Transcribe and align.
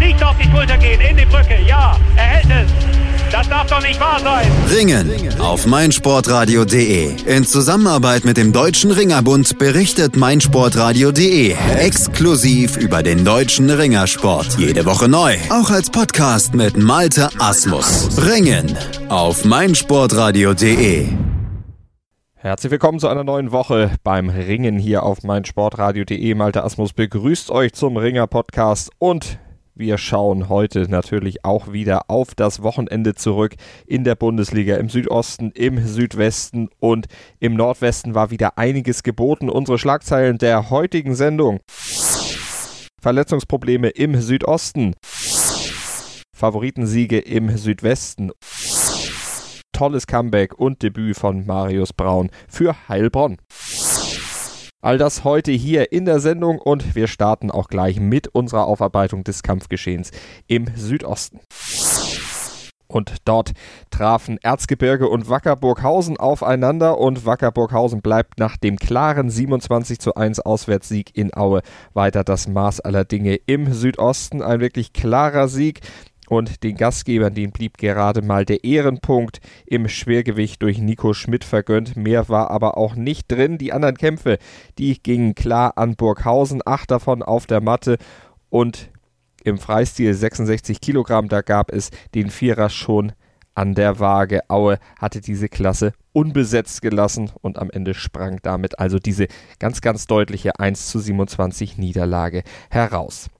nicht 0.00 0.22
auf 0.24 0.36
die 0.38 0.50
Schulter 0.50 0.76
gehen, 0.78 1.00
in 1.00 1.16
die 1.16 1.26
Brücke. 1.26 1.56
Ja, 1.66 1.96
er 2.16 2.22
hält 2.22 2.46
es. 2.46 2.72
Das 3.30 3.48
darf 3.48 3.68
doch 3.68 3.80
nicht 3.80 4.00
wahr 4.00 4.18
sein. 4.18 4.50
Ringen 4.68 5.38
auf 5.38 5.64
meinsportradio.de. 5.64 7.14
In 7.26 7.44
Zusammenarbeit 7.44 8.24
mit 8.24 8.36
dem 8.36 8.52
Deutschen 8.52 8.90
Ringerbund 8.90 9.56
berichtet 9.56 10.16
meinsportradio.de 10.16 11.54
exklusiv 11.78 12.76
über 12.76 13.04
den 13.04 13.24
deutschen 13.24 13.70
Ringersport. 13.70 14.58
Jede 14.58 14.84
Woche 14.84 15.08
neu. 15.08 15.36
Auch 15.50 15.70
als 15.70 15.90
Podcast 15.90 16.54
mit 16.54 16.76
Malte 16.76 17.28
Asmus. 17.38 18.18
Ringen 18.26 18.76
auf 19.08 19.44
meinsportradio.de. 19.44 21.06
Herzlich 22.34 22.72
willkommen 22.72 22.98
zu 22.98 23.06
einer 23.06 23.22
neuen 23.22 23.52
Woche 23.52 23.92
beim 24.02 24.28
Ringen 24.28 24.78
hier 24.78 25.04
auf 25.04 25.22
meinsportradio.de. 25.22 26.34
Malte 26.34 26.64
Asmus 26.64 26.94
begrüßt 26.94 27.50
euch 27.52 27.74
zum 27.74 27.96
Ringer 27.96 28.26
Podcast 28.26 28.90
und 28.98 29.38
wir 29.74 29.98
schauen 29.98 30.48
heute 30.48 30.90
natürlich 30.90 31.44
auch 31.44 31.72
wieder 31.72 32.10
auf 32.10 32.34
das 32.34 32.62
Wochenende 32.62 33.14
zurück 33.14 33.54
in 33.86 34.04
der 34.04 34.14
Bundesliga. 34.14 34.76
Im 34.76 34.88
Südosten, 34.88 35.52
im 35.52 35.86
Südwesten 35.86 36.68
und 36.78 37.06
im 37.38 37.54
Nordwesten 37.54 38.14
war 38.14 38.30
wieder 38.30 38.58
einiges 38.58 39.02
geboten. 39.02 39.48
Unsere 39.48 39.78
Schlagzeilen 39.78 40.38
der 40.38 40.70
heutigen 40.70 41.14
Sendung. 41.14 41.60
Verletzungsprobleme 43.00 43.88
im 43.88 44.20
Südosten. 44.20 44.94
Favoritensiege 46.36 47.18
im 47.18 47.56
Südwesten. 47.56 48.32
Tolles 49.72 50.06
Comeback 50.06 50.58
und 50.58 50.82
Debüt 50.82 51.16
von 51.16 51.46
Marius 51.46 51.92
Braun 51.92 52.30
für 52.48 52.76
Heilbronn. 52.88 53.38
All 54.82 54.96
das 54.96 55.24
heute 55.24 55.52
hier 55.52 55.92
in 55.92 56.06
der 56.06 56.20
Sendung 56.20 56.58
und 56.58 56.94
wir 56.94 57.06
starten 57.06 57.50
auch 57.50 57.68
gleich 57.68 58.00
mit 58.00 58.28
unserer 58.28 58.66
Aufarbeitung 58.66 59.24
des 59.24 59.42
Kampfgeschehens 59.42 60.10
im 60.46 60.68
Südosten. 60.74 61.40
Und 62.86 63.16
dort 63.26 63.52
trafen 63.90 64.38
Erzgebirge 64.42 65.08
und 65.08 65.28
Wackerburghausen 65.28 66.16
aufeinander 66.16 66.98
und 66.98 67.26
Wackerburghausen 67.26 68.00
bleibt 68.00 68.38
nach 68.38 68.56
dem 68.56 68.78
klaren 68.78 69.28
27 69.28 70.00
zu 70.00 70.14
1 70.14 70.40
Auswärtssieg 70.40 71.16
in 71.16 71.32
Aue 71.34 71.60
weiter 71.92 72.24
das 72.24 72.48
Maß 72.48 72.80
aller 72.80 73.04
Dinge 73.04 73.36
im 73.46 73.72
Südosten. 73.72 74.42
Ein 74.42 74.60
wirklich 74.60 74.94
klarer 74.94 75.46
Sieg 75.46 75.80
und 76.30 76.62
den 76.62 76.76
Gastgebern, 76.76 77.34
denen 77.34 77.50
blieb 77.50 77.76
gerade 77.76 78.22
mal 78.22 78.44
der 78.44 78.62
Ehrenpunkt 78.62 79.40
im 79.66 79.88
Schwergewicht 79.88 80.62
durch 80.62 80.78
Nico 80.78 81.12
Schmidt 81.12 81.42
vergönnt. 81.42 81.96
Mehr 81.96 82.28
war 82.28 82.52
aber 82.52 82.78
auch 82.78 82.94
nicht 82.94 83.30
drin. 83.32 83.58
Die 83.58 83.72
anderen 83.72 83.96
Kämpfe, 83.96 84.38
die 84.78 85.02
gingen 85.02 85.34
klar 85.34 85.76
an 85.76 85.96
Burghausen, 85.96 86.62
acht 86.64 86.92
davon 86.92 87.24
auf 87.24 87.46
der 87.46 87.60
Matte 87.60 87.98
und 88.48 88.90
im 89.42 89.58
Freistil 89.58 90.14
66 90.14 90.80
Kilogramm, 90.80 91.28
da 91.28 91.40
gab 91.40 91.72
es 91.72 91.90
den 92.14 92.30
Vierer 92.30 92.70
schon 92.70 93.12
an 93.56 93.74
der 93.74 93.98
Waage. 93.98 94.48
Aue 94.48 94.78
hatte 95.00 95.20
diese 95.20 95.48
Klasse 95.48 95.94
unbesetzt 96.12 96.80
gelassen 96.80 97.32
und 97.40 97.58
am 97.58 97.70
Ende 97.70 97.92
sprang 97.92 98.38
damit 98.42 98.78
also 98.78 99.00
diese 99.00 99.26
ganz, 99.58 99.80
ganz 99.80 100.06
deutliche 100.06 100.60
1 100.60 100.90
zu 100.90 101.00
27 101.00 101.76
Niederlage 101.76 102.44
heraus. 102.70 103.30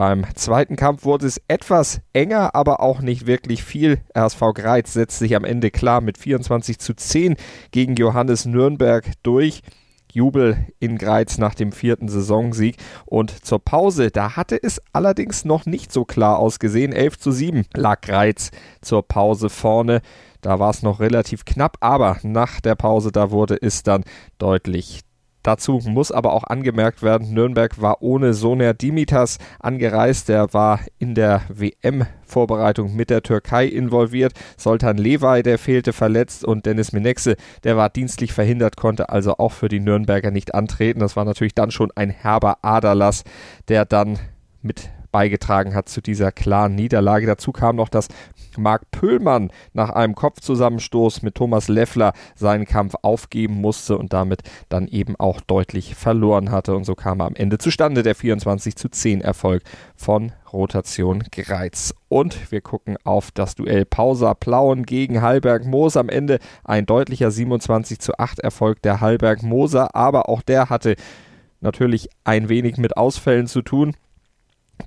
Beim 0.00 0.24
zweiten 0.34 0.76
Kampf 0.76 1.04
wurde 1.04 1.26
es 1.26 1.42
etwas 1.46 2.00
enger, 2.14 2.54
aber 2.54 2.80
auch 2.80 3.02
nicht 3.02 3.26
wirklich 3.26 3.62
viel. 3.62 4.00
RSV 4.16 4.54
Greiz 4.54 4.94
setzt 4.94 5.18
sich 5.18 5.36
am 5.36 5.44
Ende 5.44 5.70
klar 5.70 6.00
mit 6.00 6.16
24 6.16 6.78
zu 6.78 6.94
10 6.94 7.36
gegen 7.70 7.96
Johannes 7.96 8.46
Nürnberg 8.46 9.04
durch. 9.22 9.60
Jubel 10.10 10.56
in 10.78 10.96
Greiz 10.96 11.36
nach 11.36 11.54
dem 11.54 11.70
vierten 11.70 12.08
Saisonsieg. 12.08 12.78
Und 13.04 13.44
zur 13.44 13.58
Pause, 13.58 14.10
da 14.10 14.36
hatte 14.36 14.58
es 14.62 14.80
allerdings 14.94 15.44
noch 15.44 15.66
nicht 15.66 15.92
so 15.92 16.06
klar 16.06 16.38
ausgesehen. 16.38 16.94
11 16.94 17.18
zu 17.18 17.30
7 17.30 17.66
lag 17.74 18.00
Greiz 18.00 18.52
zur 18.80 19.06
Pause 19.06 19.50
vorne. 19.50 20.00
Da 20.40 20.58
war 20.58 20.70
es 20.70 20.82
noch 20.82 21.00
relativ 21.00 21.44
knapp, 21.44 21.76
aber 21.80 22.16
nach 22.22 22.62
der 22.62 22.74
Pause, 22.74 23.12
da 23.12 23.30
wurde 23.30 23.58
es 23.60 23.82
dann 23.82 24.04
deutlich 24.38 25.02
Dazu 25.42 25.80
muss 25.84 26.12
aber 26.12 26.32
auch 26.32 26.44
angemerkt 26.44 27.02
werden, 27.02 27.32
Nürnberg 27.32 27.80
war 27.80 28.02
ohne 28.02 28.34
Soner 28.34 28.74
Dimitas 28.74 29.38
angereist. 29.58 30.28
Der 30.28 30.52
war 30.52 30.80
in 30.98 31.14
der 31.14 31.42
WM-Vorbereitung 31.48 32.94
mit 32.94 33.10
der 33.10 33.22
Türkei 33.22 33.66
involviert. 33.66 34.32
Soltan 34.56 34.98
Levay, 34.98 35.42
der 35.42 35.58
fehlte 35.58 35.92
verletzt 35.92 36.44
und 36.44 36.66
Dennis 36.66 36.92
Menexe, 36.92 37.36
der 37.64 37.76
war 37.76 37.88
dienstlich 37.88 38.32
verhindert, 38.32 38.76
konnte 38.76 39.08
also 39.08 39.38
auch 39.38 39.52
für 39.52 39.68
die 39.68 39.80
Nürnberger 39.80 40.30
nicht 40.30 40.54
antreten. 40.54 41.00
Das 41.00 41.16
war 41.16 41.24
natürlich 41.24 41.54
dann 41.54 41.70
schon 41.70 41.90
ein 41.94 42.10
herber 42.10 42.58
Aderlass, 42.62 43.24
der 43.68 43.86
dann 43.86 44.18
mit 44.62 44.90
beigetragen 45.10 45.74
hat 45.74 45.88
zu 45.88 46.00
dieser 46.00 46.32
klaren 46.32 46.74
Niederlage. 46.74 47.26
Dazu 47.26 47.52
kam 47.52 47.76
noch, 47.76 47.88
dass 47.88 48.08
Marc 48.56 48.90
Pöhlmann 48.90 49.50
nach 49.72 49.90
einem 49.90 50.14
Kopfzusammenstoß 50.14 51.22
mit 51.22 51.34
Thomas 51.34 51.68
Leffler 51.68 52.12
seinen 52.34 52.64
Kampf 52.64 52.94
aufgeben 53.02 53.54
musste 53.54 53.98
und 53.98 54.12
damit 54.12 54.42
dann 54.68 54.88
eben 54.88 55.16
auch 55.16 55.40
deutlich 55.40 55.94
verloren 55.94 56.50
hatte. 56.50 56.74
Und 56.74 56.84
so 56.84 56.94
kam 56.94 57.20
er 57.20 57.26
am 57.26 57.34
Ende 57.34 57.58
zustande 57.58 58.02
der 58.02 58.14
24 58.14 58.76
zu 58.76 58.88
10 58.88 59.20
Erfolg 59.20 59.62
von 59.96 60.32
Rotation 60.52 61.22
Greiz. 61.30 61.94
Und 62.08 62.50
wir 62.50 62.60
gucken 62.60 62.96
auf 63.04 63.30
das 63.30 63.54
Duell 63.54 63.84
Pausa 63.84 64.34
Plauen 64.34 64.84
gegen 64.84 65.22
Hallberg 65.22 65.64
Moos. 65.64 65.96
Am 65.96 66.08
Ende 66.08 66.38
ein 66.64 66.86
deutlicher 66.86 67.30
27 67.30 68.00
zu 68.00 68.18
8 68.18 68.40
Erfolg 68.40 68.82
der 68.82 69.00
Hallberg 69.00 69.42
Moser, 69.42 69.94
aber 69.94 70.28
auch 70.28 70.42
der 70.42 70.70
hatte 70.70 70.96
natürlich 71.60 72.08
ein 72.24 72.48
wenig 72.48 72.78
mit 72.78 72.96
Ausfällen 72.96 73.46
zu 73.46 73.62
tun 73.62 73.94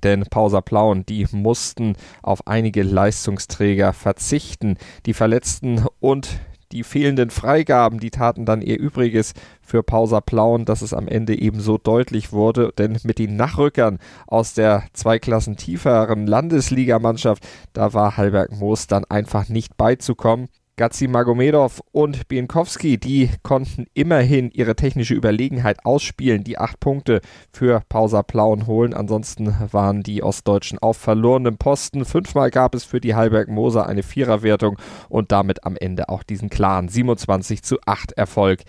denn 0.04 0.24
Pausa 0.30 0.60
Plauen, 0.60 1.06
die 1.06 1.26
mussten 1.32 1.96
auf 2.22 2.46
einige 2.46 2.82
Leistungsträger 2.82 3.92
verzichten. 3.92 4.76
Die 5.06 5.14
Verletzten 5.14 5.84
und 6.00 6.40
die 6.72 6.82
fehlenden 6.82 7.30
Freigaben, 7.30 8.00
die 8.00 8.10
taten 8.10 8.44
dann 8.44 8.60
ihr 8.60 8.78
Übriges 8.78 9.32
für 9.62 9.82
Pausa 9.82 10.20
Plauen, 10.20 10.64
dass 10.64 10.82
es 10.82 10.92
am 10.92 11.08
Ende 11.08 11.38
eben 11.38 11.60
so 11.60 11.78
deutlich 11.78 12.32
wurde, 12.32 12.72
denn 12.76 12.98
mit 13.04 13.18
den 13.18 13.36
Nachrückern 13.36 13.98
aus 14.26 14.54
der 14.54 14.84
zwei 14.92 15.18
Klassen 15.18 15.56
tieferen 15.56 16.26
Landesligamannschaft, 16.26 17.46
da 17.72 17.92
war 17.94 18.16
Halberg 18.16 18.52
Moos 18.52 18.88
dann 18.88 19.04
einfach 19.04 19.48
nicht 19.48 19.76
beizukommen. 19.76 20.48
Gazi 20.76 21.06
Magomedov 21.06 21.82
und 21.92 22.26
Bienkowski, 22.26 22.98
die 22.98 23.30
konnten 23.44 23.86
immerhin 23.94 24.50
ihre 24.50 24.74
technische 24.74 25.14
Überlegenheit 25.14 25.84
ausspielen, 25.84 26.42
die 26.42 26.58
acht 26.58 26.80
Punkte 26.80 27.20
für 27.52 27.82
Pausa 27.88 28.24
Plauen 28.24 28.66
holen. 28.66 28.92
Ansonsten 28.92 29.54
waren 29.70 30.02
die 30.02 30.24
Ostdeutschen 30.24 30.80
auf 30.80 30.96
verlorenem 30.96 31.58
Posten. 31.58 32.04
Fünfmal 32.04 32.50
gab 32.50 32.74
es 32.74 32.82
für 32.82 33.00
die 33.00 33.14
Halberg 33.14 33.48
Moser 33.48 33.86
eine 33.86 34.02
Viererwertung 34.02 34.76
und 35.08 35.30
damit 35.30 35.64
am 35.64 35.76
Ende 35.76 36.08
auch 36.08 36.24
diesen 36.24 36.50
klaren 36.50 36.88
27 36.88 37.62
zu 37.62 37.78
8 37.86 38.10
Erfolg 38.12 38.64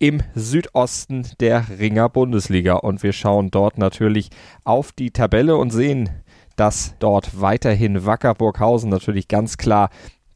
im 0.00 0.22
Südosten 0.34 1.28
der 1.38 1.66
Ringer 1.78 2.08
Bundesliga. 2.08 2.74
Und 2.74 3.04
wir 3.04 3.12
schauen 3.12 3.52
dort 3.52 3.78
natürlich 3.78 4.30
auf 4.64 4.90
die 4.90 5.12
Tabelle 5.12 5.56
und 5.56 5.70
sehen, 5.70 6.10
dass 6.56 6.96
dort 6.98 7.40
weiterhin 7.40 8.04
Wackerburghausen 8.04 8.90
natürlich 8.90 9.28
ganz 9.28 9.56
klar 9.56 9.90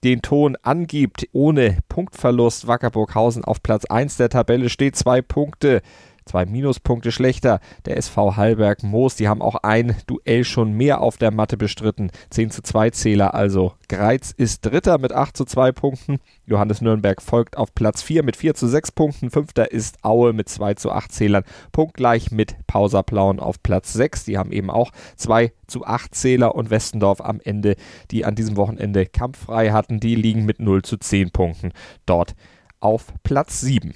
den 0.04 0.22
Ton 0.22 0.56
angibt, 0.62 1.28
ohne 1.32 1.78
Punktverlust. 1.88 2.66
Wackerburghausen 2.66 3.44
auf 3.44 3.62
Platz 3.62 3.84
1 3.84 4.16
der 4.16 4.28
Tabelle 4.28 4.68
steht, 4.68 4.96
zwei 4.96 5.22
Punkte 5.22 5.82
zwei 6.28 6.46
Minuspunkte 6.46 7.10
schlechter. 7.10 7.60
Der 7.86 7.96
SV 7.96 8.36
Hallberg 8.36 8.82
Moos, 8.82 9.16
die 9.16 9.28
haben 9.28 9.42
auch 9.42 9.56
ein 9.56 9.96
Duell 10.06 10.44
schon 10.44 10.72
mehr 10.72 11.00
auf 11.00 11.16
der 11.16 11.30
Matte 11.30 11.56
bestritten. 11.56 12.10
10 12.30 12.50
zu 12.50 12.62
2 12.62 12.90
Zähler 12.90 13.34
also. 13.34 13.72
Greiz 13.88 14.30
ist 14.30 14.64
Dritter 14.64 14.98
mit 14.98 15.12
8 15.12 15.36
zu 15.36 15.44
2 15.44 15.72
Punkten. 15.72 16.18
Johannes 16.46 16.80
Nürnberg 16.80 17.20
folgt 17.20 17.56
auf 17.56 17.74
Platz 17.74 18.02
4 18.02 18.22
mit 18.22 18.36
4 18.36 18.54
zu 18.54 18.68
6 18.68 18.92
Punkten. 18.92 19.30
Fünfter 19.30 19.72
ist 19.72 20.04
Aue 20.04 20.32
mit 20.32 20.48
2 20.48 20.74
zu 20.74 20.92
8 20.92 21.10
Zählern. 21.10 21.44
Punktgleich 21.72 22.30
mit 22.30 22.56
Pauserplauen 22.66 23.40
auf 23.40 23.62
Platz 23.62 23.92
6. 23.94 24.26
Die 24.26 24.38
haben 24.38 24.52
eben 24.52 24.70
auch 24.70 24.92
2 25.16 25.52
zu 25.66 25.84
8 25.84 26.14
Zähler 26.14 26.54
und 26.54 26.70
Westendorf 26.70 27.20
am 27.20 27.40
Ende, 27.42 27.76
die 28.10 28.24
an 28.24 28.34
diesem 28.34 28.56
Wochenende 28.56 29.06
kampffrei 29.06 29.70
hatten, 29.70 30.00
die 30.00 30.14
liegen 30.14 30.44
mit 30.44 30.60
0 30.60 30.82
zu 30.82 30.98
10 30.98 31.30
Punkten 31.30 31.72
dort 32.06 32.34
auf 32.80 33.06
Platz 33.22 33.60
7. 33.60 33.94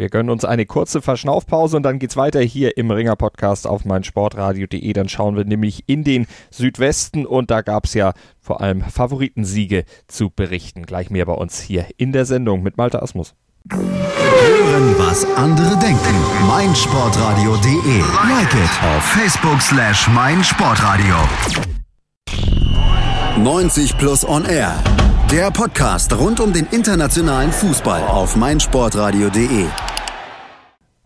Wir 0.00 0.08
gönnen 0.08 0.30
uns 0.30 0.46
eine 0.46 0.64
kurze 0.64 1.02
Verschnaufpause 1.02 1.76
und 1.76 1.82
dann 1.82 1.98
geht's 1.98 2.16
weiter 2.16 2.40
hier 2.40 2.78
im 2.78 2.90
Ringer 2.90 3.16
Podcast 3.16 3.66
auf 3.66 3.84
meinsportradio.de. 3.84 4.90
Dann 4.94 5.10
schauen 5.10 5.36
wir 5.36 5.44
nämlich 5.44 5.84
in 5.88 6.04
den 6.04 6.26
Südwesten 6.50 7.26
und 7.26 7.50
da 7.50 7.60
gab's 7.60 7.92
ja 7.92 8.14
vor 8.40 8.62
allem 8.62 8.80
Favoritensiege 8.80 9.84
zu 10.08 10.30
berichten. 10.30 10.86
Gleich 10.86 11.10
mehr 11.10 11.26
bei 11.26 11.34
uns 11.34 11.60
hier 11.60 11.84
in 11.98 12.12
der 12.12 12.24
Sendung 12.24 12.62
mit 12.62 12.78
Malte 12.78 13.02
Asmus. 13.02 13.34
Hören, 13.70 14.94
was 14.96 15.26
andere 15.36 15.78
denken. 15.78 16.14
meinsportradio.de. 16.48 17.98
Like 18.26 18.54
it 18.54 18.82
auf 18.96 19.04
Facebook 19.04 19.60
slash 19.60 20.08
meinsportradio. 20.08 21.14
90 23.36 23.98
plus 23.98 24.26
on 24.26 24.46
air. 24.46 24.82
Der 25.30 25.50
Podcast 25.50 26.10
rund 26.14 26.40
um 26.40 26.54
den 26.54 26.66
internationalen 26.70 27.52
Fußball 27.52 28.02
auf 28.06 28.34
meinsportradio.de. 28.36 29.66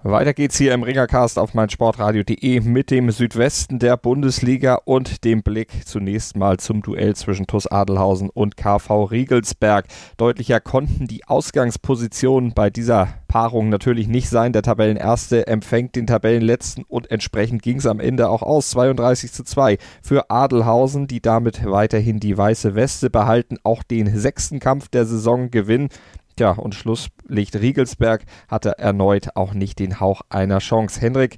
Weiter 0.07 0.35
geht's 0.35 0.59
hier 0.59 0.75
im 0.75 0.83
Ringercast 0.83 1.39
auf 1.39 1.55
meinsportradio.de 1.55 2.61
mit 2.61 2.91
dem 2.91 3.11
Südwesten 3.11 3.79
der 3.79 3.97
Bundesliga 3.97 4.75
und 4.85 5.25
dem 5.25 5.43
Blick 5.43 5.87
zunächst 5.87 6.37
mal 6.37 6.59
zum 6.59 6.83
Duell 6.83 7.17
zwischen 7.17 7.47
TuS 7.47 7.67
Adelhausen 7.67 8.29
und 8.29 8.59
KV 8.59 9.05
Riegelsberg. 9.05 9.87
Deutlicher 10.19 10.61
konnten 10.61 11.07
die 11.07 11.25
Ausgangspositionen 11.25 12.53
bei 12.53 12.69
dieser 12.69 13.15
Paarung 13.29 13.71
natürlich 13.71 14.07
nicht 14.07 14.29
sein. 14.29 14.53
Der 14.53 14.61
Tabellenerste 14.61 15.47
empfängt 15.47 15.97
den 15.97 16.07
Tabellenletzten 16.07 16.85
und 16.87 17.11
entsprechend 17.11 17.63
ging's 17.63 17.87
am 17.87 17.99
Ende 17.99 18.29
auch 18.29 18.43
aus. 18.43 18.69
32 18.71 19.33
zu 19.33 19.43
2 19.43 19.79
für 20.03 20.31
Adelhausen, 20.31 21.07
die 21.07 21.23
damit 21.23 21.65
weiterhin 21.65 22.21
die 22.21 22.37
weiße 22.37 22.75
Weste 22.75 23.09
behalten, 23.09 23.57
auch 23.63 23.83
den 23.83 24.15
sechsten 24.15 24.61
Kampf 24.61 24.89
der 24.89 25.07
Saison 25.07 25.51
gewinnen. 25.51 25.89
Tja, 26.37 26.51
und 26.51 26.75
Schlusslicht 26.75 27.55
Riegelsberg 27.55 28.25
hatte 28.49 28.79
erneut 28.79 29.37
auch 29.37 29.55
nicht 29.55 29.79
den 29.79 30.01
Hauch 30.01 30.23
einer 30.31 30.59
Chance. 30.59 31.01
Henrik 31.01 31.37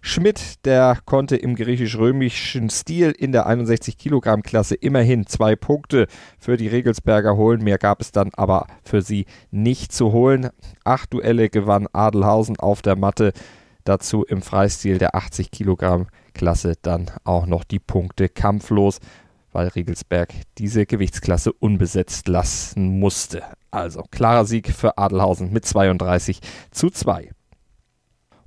Schmidt, 0.00 0.64
der 0.64 0.98
konnte 1.04 1.36
im 1.36 1.54
griechisch-römischen 1.54 2.70
Stil 2.70 3.10
in 3.10 3.32
der 3.32 3.46
61 3.46 3.98
Kilogramm 3.98 4.42
Klasse 4.42 4.74
immerhin 4.74 5.26
zwei 5.26 5.54
Punkte 5.54 6.06
für 6.38 6.56
die 6.56 6.68
Regelsberger 6.68 7.36
holen. 7.36 7.62
Mehr 7.62 7.76
gab 7.76 8.00
es 8.00 8.10
dann 8.10 8.30
aber 8.34 8.68
für 8.84 9.02
sie 9.02 9.26
nicht 9.50 9.92
zu 9.92 10.12
holen. 10.12 10.48
Acht 10.82 11.12
Duelle 11.12 11.50
gewann 11.50 11.86
Adelhausen 11.92 12.58
auf 12.58 12.80
der 12.80 12.96
Matte. 12.96 13.32
Dazu 13.84 14.24
im 14.24 14.40
Freistil 14.40 14.96
der 14.96 15.14
80 15.14 15.50
Kilogramm 15.50 16.06
Klasse 16.32 16.74
dann 16.80 17.10
auch 17.24 17.46
noch 17.46 17.64
die 17.64 17.80
Punkte 17.80 18.30
kampflos 18.30 19.00
weil 19.52 19.68
Riegelsberg 19.68 20.32
diese 20.58 20.86
Gewichtsklasse 20.86 21.52
unbesetzt 21.52 22.28
lassen 22.28 23.00
musste. 23.00 23.42
Also 23.70 24.02
klarer 24.10 24.44
Sieg 24.44 24.68
für 24.68 24.98
Adelhausen 24.98 25.52
mit 25.52 25.66
32 25.66 26.40
zu 26.70 26.90
2. 26.90 27.30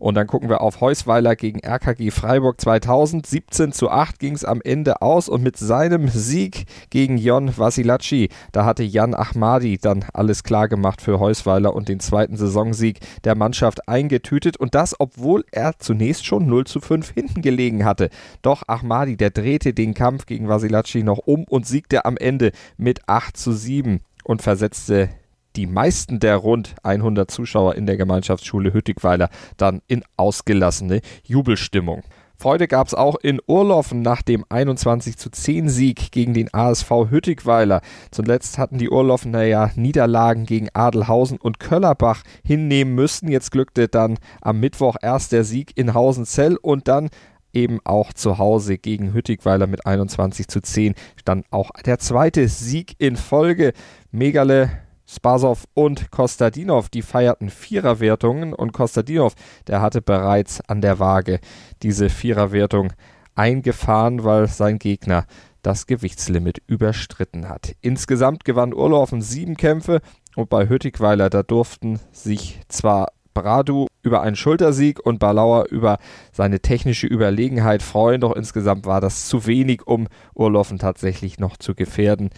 Und 0.01 0.15
dann 0.15 0.25
gucken 0.25 0.49
wir 0.49 0.61
auf 0.61 0.81
Heusweiler 0.81 1.35
gegen 1.35 1.59
RKG 1.59 2.09
Freiburg 2.09 2.59
2000. 2.59 3.23
17 3.23 3.71
zu 3.71 3.91
8 3.91 4.17
ging 4.17 4.33
es 4.33 4.43
am 4.43 4.59
Ende 4.63 5.03
aus 5.03 5.29
und 5.29 5.43
mit 5.43 5.57
seinem 5.57 6.07
Sieg 6.07 6.65
gegen 6.89 7.19
Jon 7.19 7.55
Vasilacci, 7.55 8.29
da 8.51 8.65
hatte 8.65 8.81
Jan 8.81 9.13
Ahmadi 9.13 9.77
dann 9.77 10.03
alles 10.11 10.43
klar 10.43 10.67
gemacht 10.67 11.03
für 11.03 11.19
Heusweiler 11.19 11.75
und 11.75 11.87
den 11.87 11.99
zweiten 11.99 12.35
Saisonsieg 12.35 12.99
der 13.25 13.35
Mannschaft 13.35 13.87
eingetütet. 13.87 14.57
Und 14.57 14.73
das, 14.73 14.99
obwohl 14.99 15.45
er 15.51 15.77
zunächst 15.77 16.25
schon 16.25 16.47
0 16.47 16.65
zu 16.65 16.79
5 16.79 17.11
hinten 17.13 17.43
gelegen 17.43 17.85
hatte. 17.85 18.09
Doch 18.41 18.63
Ahmadi, 18.65 19.17
der 19.17 19.29
drehte 19.29 19.75
den 19.75 19.93
Kampf 19.93 20.25
gegen 20.25 20.47
Vasilacci 20.47 21.03
noch 21.03 21.19
um 21.19 21.43
und 21.43 21.67
siegte 21.67 22.05
am 22.05 22.17
Ende 22.17 22.53
mit 22.75 23.07
8 23.07 23.37
zu 23.37 23.51
7 23.51 23.99
und 24.23 24.41
versetzte 24.41 25.09
die 25.55 25.67
meisten 25.67 26.19
der 26.19 26.37
rund 26.37 26.75
100 26.83 27.29
Zuschauer 27.29 27.75
in 27.75 27.85
der 27.85 27.97
Gemeinschaftsschule 27.97 28.73
Hüttigweiler 28.73 29.29
dann 29.57 29.81
in 29.87 30.03
ausgelassene 30.15 31.01
Jubelstimmung. 31.23 32.03
Freude 32.41 32.67
gab 32.67 32.87
es 32.87 32.95
auch 32.95 33.17
in 33.17 33.39
Urlaufen 33.45 34.01
nach 34.01 34.23
dem 34.23 34.43
21 34.49 35.15
zu 35.15 35.29
10 35.29 35.69
Sieg 35.69 36.11
gegen 36.11 36.33
den 36.33 36.51
ASV 36.51 36.89
Hüttigweiler. 37.11 37.81
Zuletzt 38.09 38.57
hatten 38.57 38.79
die 38.79 38.89
Urlaufener 38.89 39.43
ja 39.43 39.69
Niederlagen 39.75 40.47
gegen 40.47 40.69
Adelhausen 40.73 41.37
und 41.37 41.59
Köllerbach 41.59 42.23
hinnehmen 42.43 42.95
müssen. 42.95 43.29
Jetzt 43.29 43.51
glückte 43.51 43.87
dann 43.87 44.17
am 44.41 44.59
Mittwoch 44.59 44.95
erst 45.03 45.33
der 45.33 45.43
Sieg 45.43 45.73
in 45.75 45.93
Hausenzell 45.93 46.55
und 46.55 46.87
dann 46.87 47.11
eben 47.53 47.79
auch 47.83 48.13
zu 48.13 48.37
Hause 48.37 48.77
gegen 48.77 49.13
Hüttigweiler 49.13 49.67
mit 49.67 49.85
21 49.85 50.47
zu 50.47 50.61
10 50.61 50.95
dann 51.25 51.43
auch 51.51 51.71
der 51.85 51.99
zweite 51.99 52.47
Sieg 52.47 52.95
in 52.97 53.15
Folge. 53.15 53.73
Megale 54.11 54.69
Spasow 55.05 55.65
und 55.73 56.09
Kostadinov, 56.09 56.87
die 56.87 57.01
feierten 57.01 57.49
Viererwertungen 57.49 58.53
und 58.53 58.71
Kostadinov, 58.71 59.33
der 59.67 59.81
hatte 59.81 60.01
bereits 60.01 60.61
an 60.61 60.79
der 60.79 60.99
Waage 60.99 61.39
diese 61.83 62.09
Viererwertung 62.09 62.93
eingefahren, 63.35 64.23
weil 64.23 64.47
sein 64.47 64.79
Gegner 64.79 65.25
das 65.63 65.85
Gewichtslimit 65.85 66.61
überstritten 66.65 67.49
hat. 67.49 67.75
Insgesamt 67.81 68.45
gewann 68.45 68.73
Urlaufen 68.73 69.21
sieben 69.21 69.57
Kämpfe 69.57 70.01
und 70.35 70.49
bei 70.49 70.69
Hüttigweiler, 70.69 71.29
da 71.29 71.43
durften 71.43 71.99
sich 72.11 72.61
zwar 72.69 73.11
Bradu 73.33 73.87
über 74.03 74.21
einen 74.21 74.35
Schultersieg 74.35 74.99
und 74.99 75.19
Balauer 75.19 75.65
über 75.69 75.97
seine 76.31 76.59
technische 76.59 77.07
Überlegenheit 77.07 77.83
freuen, 77.83 78.21
doch 78.21 78.35
insgesamt 78.35 78.85
war 78.85 79.01
das 79.01 79.27
zu 79.27 79.45
wenig, 79.45 79.85
um 79.85 80.07
Urlaufen 80.33 80.79
tatsächlich 80.79 81.39
noch 81.39 81.57
zu 81.57 81.75
gefährden. 81.75 82.29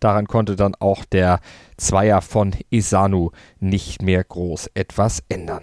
Daran 0.00 0.26
konnte 0.26 0.56
dann 0.56 0.74
auch 0.74 1.04
der 1.04 1.40
Zweier 1.76 2.20
von 2.20 2.54
Isanu 2.70 3.30
nicht 3.60 4.02
mehr 4.02 4.22
groß 4.22 4.70
etwas 4.74 5.22
ändern. 5.28 5.62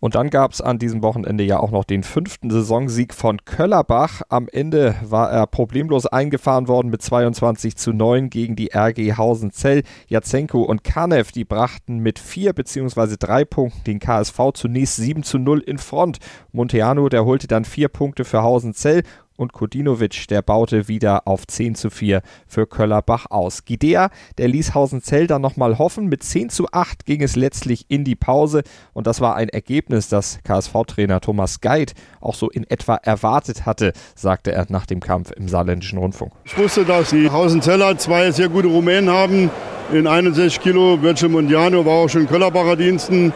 Und 0.00 0.14
dann 0.14 0.30
gab 0.30 0.52
es 0.52 0.62
an 0.62 0.78
diesem 0.78 1.02
Wochenende 1.02 1.44
ja 1.44 1.60
auch 1.60 1.70
noch 1.70 1.84
den 1.84 2.02
fünften 2.02 2.50
Saisonsieg 2.50 3.14
von 3.14 3.44
Köllerbach. 3.44 4.22
Am 4.30 4.48
Ende 4.50 4.96
war 5.02 5.30
er 5.30 5.46
problemlos 5.46 6.06
eingefahren 6.06 6.68
worden 6.68 6.90
mit 6.90 7.02
22 7.02 7.76
zu 7.76 7.92
9 7.92 8.30
gegen 8.30 8.56
die 8.56 8.70
RG 8.74 9.16
Hausenzell. 9.18 9.82
Jatsenko 10.08 10.62
und 10.62 10.84
Kanev, 10.84 11.32
die 11.32 11.44
brachten 11.44 11.98
mit 11.98 12.18
vier 12.18 12.54
bzw. 12.54 13.16
drei 13.18 13.44
Punkten 13.44 13.84
den 13.84 13.98
KSV 13.98 14.38
zunächst 14.54 14.96
7 14.96 15.22
zu 15.22 15.38
0 15.38 15.60
in 15.60 15.78
Front. 15.78 16.18
Monteano, 16.50 17.10
der 17.10 17.26
holte 17.26 17.46
dann 17.46 17.66
vier 17.66 17.88
Punkte 17.88 18.24
für 18.24 18.42
Hausenzell 18.42 19.02
und 19.40 19.54
Kodinovic, 19.54 20.28
der 20.28 20.42
baute 20.42 20.86
wieder 20.86 21.26
auf 21.26 21.46
10 21.46 21.74
zu 21.74 21.88
4 21.88 22.20
für 22.46 22.66
Köllerbach 22.66 23.26
aus. 23.30 23.64
Gidea, 23.64 24.10
der 24.36 24.48
ließ 24.48 24.74
Hausenzell 24.74 25.26
dann 25.26 25.40
nochmal 25.40 25.78
hoffen. 25.78 26.06
Mit 26.06 26.22
10 26.22 26.50
zu 26.50 26.66
8 26.70 27.06
ging 27.06 27.22
es 27.22 27.36
letztlich 27.36 27.86
in 27.88 28.04
die 28.04 28.16
Pause 28.16 28.62
und 28.92 29.06
das 29.06 29.20
war 29.20 29.36
ein 29.36 29.48
Ergebnis, 29.48 30.08
das 30.08 30.40
KSV-Trainer 30.44 31.20
Thomas 31.20 31.60
Geit 31.60 31.94
auch 32.20 32.34
so 32.34 32.50
in 32.50 32.68
etwa 32.68 32.96
erwartet 32.96 33.64
hatte, 33.64 33.94
sagte 34.14 34.52
er 34.52 34.66
nach 34.68 34.84
dem 34.84 35.00
Kampf 35.00 35.30
im 35.32 35.48
saarländischen 35.48 35.98
Rundfunk. 35.98 36.32
Ich 36.44 36.56
wusste, 36.58 36.84
dass 36.84 37.10
die 37.10 37.30
Hausenzeller 37.30 37.96
zwei 37.96 38.30
sehr 38.30 38.50
gute 38.50 38.68
Rumänen 38.68 39.08
haben. 39.08 39.50
In 39.90 40.06
61 40.06 40.60
Kilo, 40.60 41.00
Virgil 41.02 41.30
Mondiano 41.30 41.84
war 41.84 41.94
auch 41.94 42.08
schon 42.08 42.28
Köllerbacher 42.28 42.76
Diensten 42.76 43.32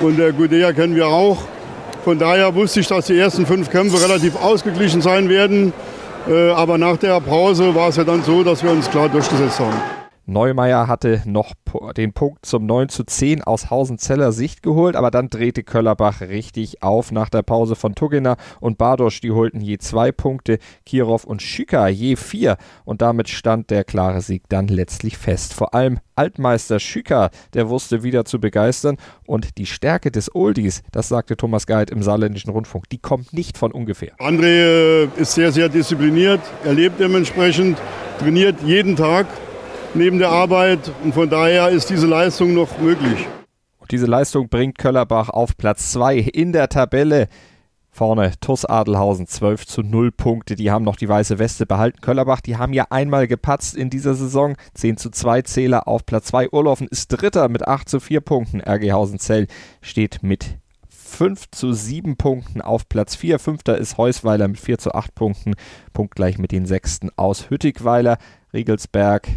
und 0.00 0.18
der 0.18 0.32
Gudea 0.32 0.72
kennen 0.72 0.96
wir 0.96 1.06
auch. 1.06 1.38
Von 2.06 2.20
daher 2.20 2.54
wusste 2.54 2.78
ich, 2.78 2.86
dass 2.86 3.06
die 3.06 3.18
ersten 3.18 3.44
fünf 3.46 3.68
Kämpfe 3.68 4.00
relativ 4.00 4.36
ausgeglichen 4.36 5.02
sein 5.02 5.28
werden. 5.28 5.72
Äh, 6.28 6.50
aber 6.50 6.78
nach 6.78 6.96
der 6.98 7.20
Pause 7.20 7.74
war 7.74 7.88
es 7.88 7.96
ja 7.96 8.04
dann 8.04 8.22
so, 8.22 8.44
dass 8.44 8.62
wir 8.62 8.70
uns 8.70 8.88
klar 8.88 9.08
durchgesetzt 9.08 9.58
haben. 9.58 9.74
Neumeier 10.28 10.88
hatte 10.88 11.22
noch 11.24 11.52
den 11.96 12.12
Punkt 12.12 12.44
zum 12.44 12.66
9 12.66 12.88
zu 12.88 13.04
10 13.04 13.44
aus 13.44 13.70
Hausenzeller 13.70 14.32
Sicht 14.32 14.60
geholt, 14.60 14.96
aber 14.96 15.12
dann 15.12 15.30
drehte 15.30 15.62
Köllerbach 15.62 16.20
richtig 16.20 16.82
auf 16.82 17.12
nach 17.12 17.28
der 17.28 17.42
Pause 17.42 17.76
von 17.76 17.94
Tuggener 17.94 18.36
und 18.58 18.76
Bardosch, 18.76 19.20
die 19.20 19.30
holten 19.30 19.60
je 19.60 19.78
zwei 19.78 20.10
Punkte, 20.10 20.58
Kirov 20.84 21.24
und 21.24 21.42
Schücker 21.42 21.86
je 21.86 22.16
vier 22.16 22.56
und 22.84 23.02
damit 23.02 23.28
stand 23.28 23.70
der 23.70 23.84
klare 23.84 24.20
Sieg 24.20 24.42
dann 24.48 24.66
letztlich 24.66 25.16
fest. 25.16 25.54
Vor 25.54 25.74
allem 25.74 26.00
Altmeister 26.16 26.80
Schücker, 26.80 27.30
der 27.54 27.68
wusste 27.68 28.02
wieder 28.02 28.24
zu 28.24 28.40
begeistern 28.40 28.96
und 29.26 29.58
die 29.58 29.66
Stärke 29.66 30.10
des 30.10 30.34
Oldies, 30.34 30.82
das 30.90 31.08
sagte 31.08 31.36
Thomas 31.36 31.66
Geit 31.66 31.90
im 31.90 32.02
saarländischen 32.02 32.50
Rundfunk, 32.50 32.88
die 32.88 32.98
kommt 32.98 33.32
nicht 33.32 33.56
von 33.56 33.70
ungefähr. 33.70 34.16
André 34.16 34.46
äh, 34.46 35.04
ist 35.16 35.34
sehr, 35.34 35.52
sehr 35.52 35.68
diszipliniert, 35.68 36.40
er 36.64 36.72
lebt 36.72 36.98
dementsprechend, 36.98 37.78
trainiert 38.18 38.56
jeden 38.64 38.96
Tag 38.96 39.26
neben 39.96 40.18
der 40.18 40.28
Arbeit 40.28 40.92
und 41.02 41.14
von 41.14 41.28
daher 41.28 41.70
ist 41.70 41.90
diese 41.90 42.06
Leistung 42.06 42.54
noch 42.54 42.78
möglich. 42.78 43.26
Und 43.78 43.90
diese 43.90 44.06
Leistung 44.06 44.48
bringt 44.48 44.78
Köllerbach 44.78 45.28
auf 45.28 45.56
Platz 45.56 45.92
2 45.92 46.18
in 46.18 46.52
der 46.52 46.68
Tabelle. 46.68 47.28
Vorne 47.90 48.32
TuS 48.40 48.66
Adelhausen 48.66 49.26
12 49.26 49.66
zu 49.66 49.82
0 49.82 50.12
Punkte. 50.12 50.54
Die 50.54 50.70
haben 50.70 50.84
noch 50.84 50.96
die 50.96 51.08
weiße 51.08 51.38
Weste 51.38 51.64
behalten. 51.64 52.00
Köllerbach, 52.02 52.42
die 52.42 52.58
haben 52.58 52.74
ja 52.74 52.86
einmal 52.90 53.26
gepatzt 53.26 53.74
in 53.74 53.88
dieser 53.88 54.14
Saison. 54.14 54.56
10 54.74 54.98
zu 54.98 55.10
2 55.10 55.42
Zähler 55.42 55.88
auf 55.88 56.04
Platz 56.04 56.26
2. 56.26 56.50
Urlaufen 56.50 56.88
ist 56.88 57.08
Dritter 57.08 57.48
mit 57.48 57.66
8 57.66 57.88
zu 57.88 58.00
4 58.00 58.20
Punkten. 58.20 58.60
RG 58.60 58.92
Hausenzell 58.92 59.46
steht 59.80 60.22
mit 60.22 60.58
5 60.88 61.50
zu 61.52 61.72
7 61.72 62.16
Punkten 62.16 62.60
auf 62.60 62.88
Platz 62.88 63.16
4. 63.16 63.38
Fünfter 63.38 63.78
ist 63.78 63.96
Heusweiler 63.96 64.48
mit 64.48 64.60
4 64.60 64.76
zu 64.76 64.92
8 64.92 65.14
Punkten. 65.14 65.54
Punktgleich 65.94 66.36
mit 66.36 66.52
den 66.52 66.66
Sechsten 66.66 67.08
aus 67.16 67.48
Hüttigweiler. 67.48 68.18
Riegelsberg 68.52 69.28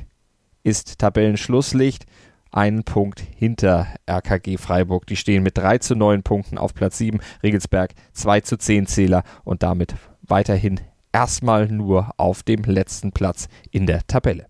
ist 0.70 1.00
Tabellenschlusslicht. 1.00 2.06
Einen 2.52 2.84
Punkt 2.84 3.20
hinter 3.20 3.88
RKG 4.10 4.58
Freiburg. 4.58 5.08
Die 5.08 5.16
stehen 5.16 5.44
mit 5.44 5.58
3 5.58 5.80
zu 5.80 5.96
9 5.96 6.24
Punkten 6.24 6.58
auf 6.58 6.74
Platz 6.74 7.00
7. 7.00 7.20
Regelsberg 7.44 7.92
2 8.14 8.42
zu 8.42 8.58
10 8.58 8.86
Zähler 8.86 9.24
und 9.44 9.64
damit 9.64 9.96
weiterhin 10.22 10.80
erstmal 11.12 11.68
nur 11.68 12.12
auf 12.18 12.44
dem 12.44 12.64
letzten 12.64 13.12
Platz 13.12 13.50
in 13.72 13.88
der 13.88 14.06
Tabelle. 14.06 14.49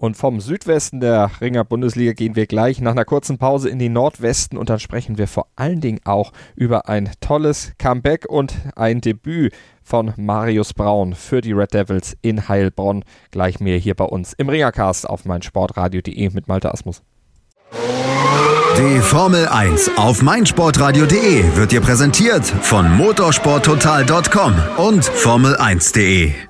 Und 0.00 0.16
vom 0.16 0.40
Südwesten 0.40 1.00
der 1.00 1.30
Ringer 1.42 1.62
Bundesliga 1.62 2.14
gehen 2.14 2.34
wir 2.34 2.46
gleich 2.46 2.80
nach 2.80 2.92
einer 2.92 3.04
kurzen 3.04 3.36
Pause 3.36 3.68
in 3.68 3.78
den 3.78 3.92
Nordwesten 3.92 4.56
und 4.56 4.70
dann 4.70 4.78
sprechen 4.78 5.18
wir 5.18 5.28
vor 5.28 5.48
allen 5.56 5.82
Dingen 5.82 6.00
auch 6.04 6.32
über 6.56 6.88
ein 6.88 7.10
tolles 7.20 7.72
Comeback 7.78 8.24
und 8.26 8.54
ein 8.76 9.02
Debüt 9.02 9.52
von 9.82 10.14
Marius 10.16 10.72
Braun 10.72 11.14
für 11.14 11.42
die 11.42 11.52
Red 11.52 11.74
Devils 11.74 12.16
in 12.22 12.48
Heilbronn. 12.48 13.04
Gleich 13.30 13.60
mehr 13.60 13.76
hier 13.76 13.94
bei 13.94 14.06
uns 14.06 14.32
im 14.32 14.48
Ringercast 14.48 15.06
auf 15.06 15.26
meinsportradio.de 15.26 16.30
mit 16.30 16.48
Malte 16.48 16.72
Asmus. 16.72 17.02
Die 18.78 19.00
Formel 19.00 19.48
1 19.48 19.98
auf 19.98 20.22
meinsportradio.de 20.22 21.56
wird 21.56 21.72
dir 21.72 21.82
präsentiert 21.82 22.46
von 22.46 22.96
motorsporttotal.com 22.96 24.54
und 24.78 25.04
Formel1.de. 25.04 26.49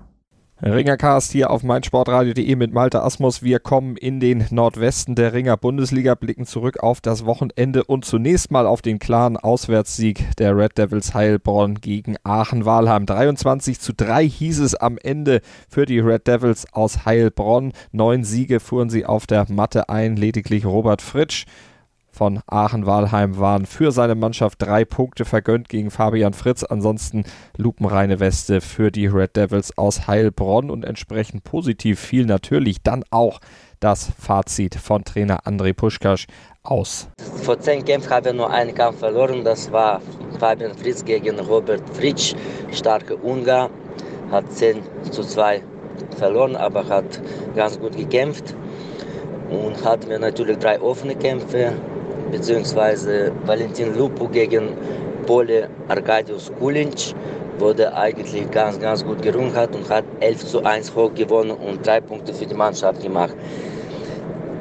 Ringercast 0.63 1.31
hier 1.31 1.49
auf 1.49 1.63
meinsportradio.de 1.63 2.55
mit 2.55 2.71
Malte 2.71 3.01
Asmus. 3.01 3.41
Wir 3.41 3.59
kommen 3.59 3.97
in 3.97 4.19
den 4.19 4.45
Nordwesten 4.51 5.15
der 5.15 5.33
Ringer 5.33 5.57
Bundesliga, 5.57 6.13
blicken 6.13 6.45
zurück 6.45 6.83
auf 6.83 7.01
das 7.01 7.25
Wochenende 7.25 7.83
und 7.83 8.05
zunächst 8.05 8.51
mal 8.51 8.67
auf 8.67 8.83
den 8.83 8.99
klaren 8.99 9.37
Auswärtssieg 9.37 10.35
der 10.37 10.55
Red 10.55 10.77
Devils 10.77 11.15
Heilbronn 11.15 11.81
gegen 11.81 12.15
Aachen-Walheim. 12.23 13.07
23 13.07 13.79
zu 13.79 13.91
3 13.95 14.29
hieß 14.29 14.59
es 14.59 14.75
am 14.75 14.99
Ende 14.99 15.41
für 15.67 15.87
die 15.87 15.99
Red 15.99 16.27
Devils 16.27 16.71
aus 16.71 17.05
Heilbronn. 17.05 17.73
Neun 17.91 18.23
Siege 18.23 18.59
fuhren 18.59 18.91
sie 18.91 19.07
auf 19.07 19.25
der 19.25 19.47
Matte 19.49 19.89
ein, 19.89 20.15
lediglich 20.15 20.67
Robert 20.67 21.01
Fritsch 21.01 21.45
von 22.11 22.41
Aachen-Walheim 22.45 23.37
waren 23.39 23.65
für 23.65 23.91
seine 23.91 24.15
Mannschaft 24.15 24.61
drei 24.61 24.85
Punkte 24.85 25.25
vergönnt 25.25 25.69
gegen 25.69 25.91
Fabian 25.91 26.33
Fritz. 26.33 26.63
Ansonsten 26.63 27.23
lupenreine 27.57 28.19
Weste 28.19 28.61
für 28.61 28.91
die 28.91 29.07
Red 29.07 29.35
Devils 29.35 29.77
aus 29.77 30.07
Heilbronn 30.07 30.69
und 30.69 30.83
entsprechend 30.85 31.43
positiv 31.43 31.99
fiel 31.99 32.25
natürlich 32.25 32.81
dann 32.83 33.03
auch 33.09 33.39
das 33.79 34.11
Fazit 34.19 34.75
von 34.75 35.03
Trainer 35.03 35.45
André 35.45 35.73
Puschkasch 35.73 36.27
aus. 36.63 37.09
Vor 37.43 37.59
zehn 37.59 37.83
Kämpfen 37.83 38.11
haben 38.11 38.25
wir 38.25 38.33
nur 38.33 38.49
einen 38.51 38.75
Kampf 38.75 38.99
verloren. 38.99 39.43
Das 39.43 39.71
war 39.71 40.01
Fabian 40.39 40.75
Fritz 40.75 41.03
gegen 41.03 41.39
Robert 41.39 41.81
Fritsch. 41.95 42.35
Starke 42.71 43.15
Ungar. 43.15 43.69
Hat 44.29 44.49
10 44.49 44.81
zu 45.11 45.23
2 45.23 45.61
verloren, 46.17 46.55
aber 46.55 46.87
hat 46.87 47.21
ganz 47.53 47.77
gut 47.77 47.97
gekämpft. 47.97 48.55
Und 49.49 49.83
hatten 49.83 50.09
wir 50.09 50.19
natürlich 50.19 50.57
drei 50.57 50.79
offene 50.79 51.15
Kämpfe 51.15 51.73
beziehungsweise 52.31 53.31
Valentin 53.45 53.95
Lupu 53.95 54.27
gegen 54.27 54.69
Pole 55.25 55.69
Arkadius 55.87 56.51
Kulinc 56.59 57.13
wurde 57.59 57.93
eigentlich 57.95 58.49
ganz, 58.49 58.79
ganz 58.79 59.05
gut 59.05 59.21
gerungen 59.21 59.53
hat 59.53 59.75
und 59.75 59.89
hat 59.89 60.03
11 60.19 60.45
zu 60.45 60.63
1 60.63 60.95
hoch 60.95 61.13
gewonnen 61.13 61.51
und 61.51 61.85
drei 61.85 62.01
Punkte 62.01 62.33
für 62.33 62.45
die 62.45 62.55
Mannschaft 62.55 63.01
gemacht. 63.01 63.35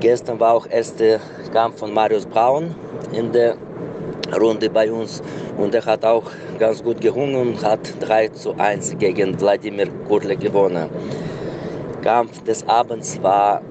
Gestern 0.01 0.39
war 0.41 0.55
auch 0.55 0.67
erster 0.69 1.19
Kampf 1.53 1.79
von 1.79 1.93
Marius 1.93 2.27
Braun 2.27 2.75
in 3.13 3.33
der 3.33 3.57
Runde 4.39 4.71
bei 4.71 4.91
uns 4.91 5.23
und 5.57 5.75
er 5.75 5.85
hat 5.85 6.05
auch 6.05 6.25
ganz 6.59 6.83
gut 6.83 7.01
gerungen 7.01 7.37
und 7.37 7.65
hat 7.65 7.81
3 8.01 8.29
zu 8.29 8.55
1 8.57 8.99
gegen 8.99 9.41
Wladimir 9.41 9.89
Kurle 10.07 10.37
gewonnen. 10.37 10.89
Kampf 12.03 12.43
des 12.45 12.67
Abends 12.67 13.23
war 13.23 13.63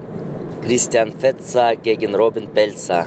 Christian 0.62 1.12
Fetzer 1.18 1.76
gegen 1.76 2.14
Robin 2.14 2.46
Pelzer. 2.48 3.06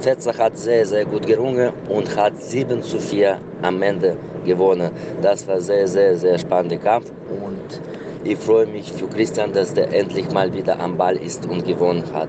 Fetzer 0.00 0.36
hat 0.36 0.56
sehr, 0.56 0.86
sehr 0.86 1.04
gut 1.04 1.26
gerungen 1.26 1.72
und 1.88 2.16
hat 2.16 2.40
7 2.42 2.82
zu 2.82 3.00
4 3.00 3.38
am 3.62 3.82
Ende 3.82 4.16
gewonnen. 4.44 4.92
Das 5.22 5.46
war 5.46 5.60
sehr, 5.60 5.88
sehr, 5.88 6.16
sehr 6.16 6.38
spannender 6.38 6.78
Kampf 6.78 7.10
und 7.28 7.80
ich 8.24 8.38
freue 8.38 8.66
mich 8.66 8.92
für 8.92 9.08
Christian, 9.08 9.52
dass 9.52 9.74
der 9.74 9.92
endlich 9.92 10.30
mal 10.30 10.52
wieder 10.52 10.80
am 10.80 10.96
Ball 10.96 11.16
ist 11.16 11.46
und 11.46 11.64
gewonnen 11.64 12.04
hat. 12.12 12.28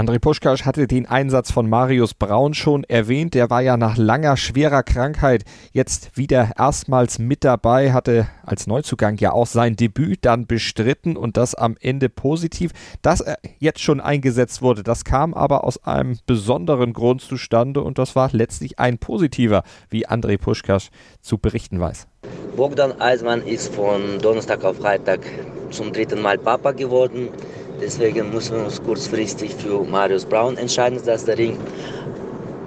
André 0.00 0.18
Puschkasch 0.18 0.64
hatte 0.64 0.86
den 0.86 1.04
Einsatz 1.04 1.52
von 1.52 1.68
Marius 1.68 2.14
Braun 2.14 2.54
schon 2.54 2.84
erwähnt. 2.84 3.34
Der 3.34 3.50
war 3.50 3.60
ja 3.60 3.76
nach 3.76 3.98
langer, 3.98 4.38
schwerer 4.38 4.82
Krankheit 4.82 5.44
jetzt 5.74 6.16
wieder 6.16 6.52
erstmals 6.56 7.18
mit 7.18 7.44
dabei, 7.44 7.92
hatte 7.92 8.26
als 8.42 8.66
Neuzugang 8.66 9.18
ja 9.18 9.32
auch 9.32 9.46
sein 9.46 9.76
Debüt 9.76 10.20
dann 10.22 10.46
bestritten 10.46 11.18
und 11.18 11.36
das 11.36 11.54
am 11.54 11.76
Ende 11.78 12.08
positiv. 12.08 12.70
Dass 13.02 13.20
er 13.20 13.36
jetzt 13.58 13.80
schon 13.80 14.00
eingesetzt 14.00 14.62
wurde, 14.62 14.82
das 14.82 15.04
kam 15.04 15.34
aber 15.34 15.64
aus 15.64 15.84
einem 15.84 16.16
besonderen 16.24 16.94
Grund 16.94 17.20
zustande 17.20 17.82
und 17.82 17.98
das 17.98 18.16
war 18.16 18.30
letztlich 18.32 18.78
ein 18.78 18.96
positiver, 18.96 19.64
wie 19.90 20.08
André 20.08 20.38
Puschkasch 20.38 20.88
zu 21.20 21.36
berichten 21.36 21.78
weiß. 21.78 22.06
Bogdan 22.56 22.98
Eismann 23.02 23.42
ist 23.46 23.74
von 23.74 24.18
Donnerstag 24.22 24.64
auf 24.64 24.78
Freitag 24.78 25.20
zum 25.70 25.92
dritten 25.92 26.22
Mal 26.22 26.38
Papa 26.38 26.72
geworden. 26.72 27.28
Deswegen 27.80 28.30
müssen 28.30 28.56
wir 28.56 28.64
uns 28.66 28.82
kurzfristig 28.82 29.54
für 29.54 29.82
Marius 29.84 30.26
Braun 30.26 30.58
entscheiden, 30.58 31.00
dass 31.04 31.24
der 31.24 31.38
Ring. 31.38 31.58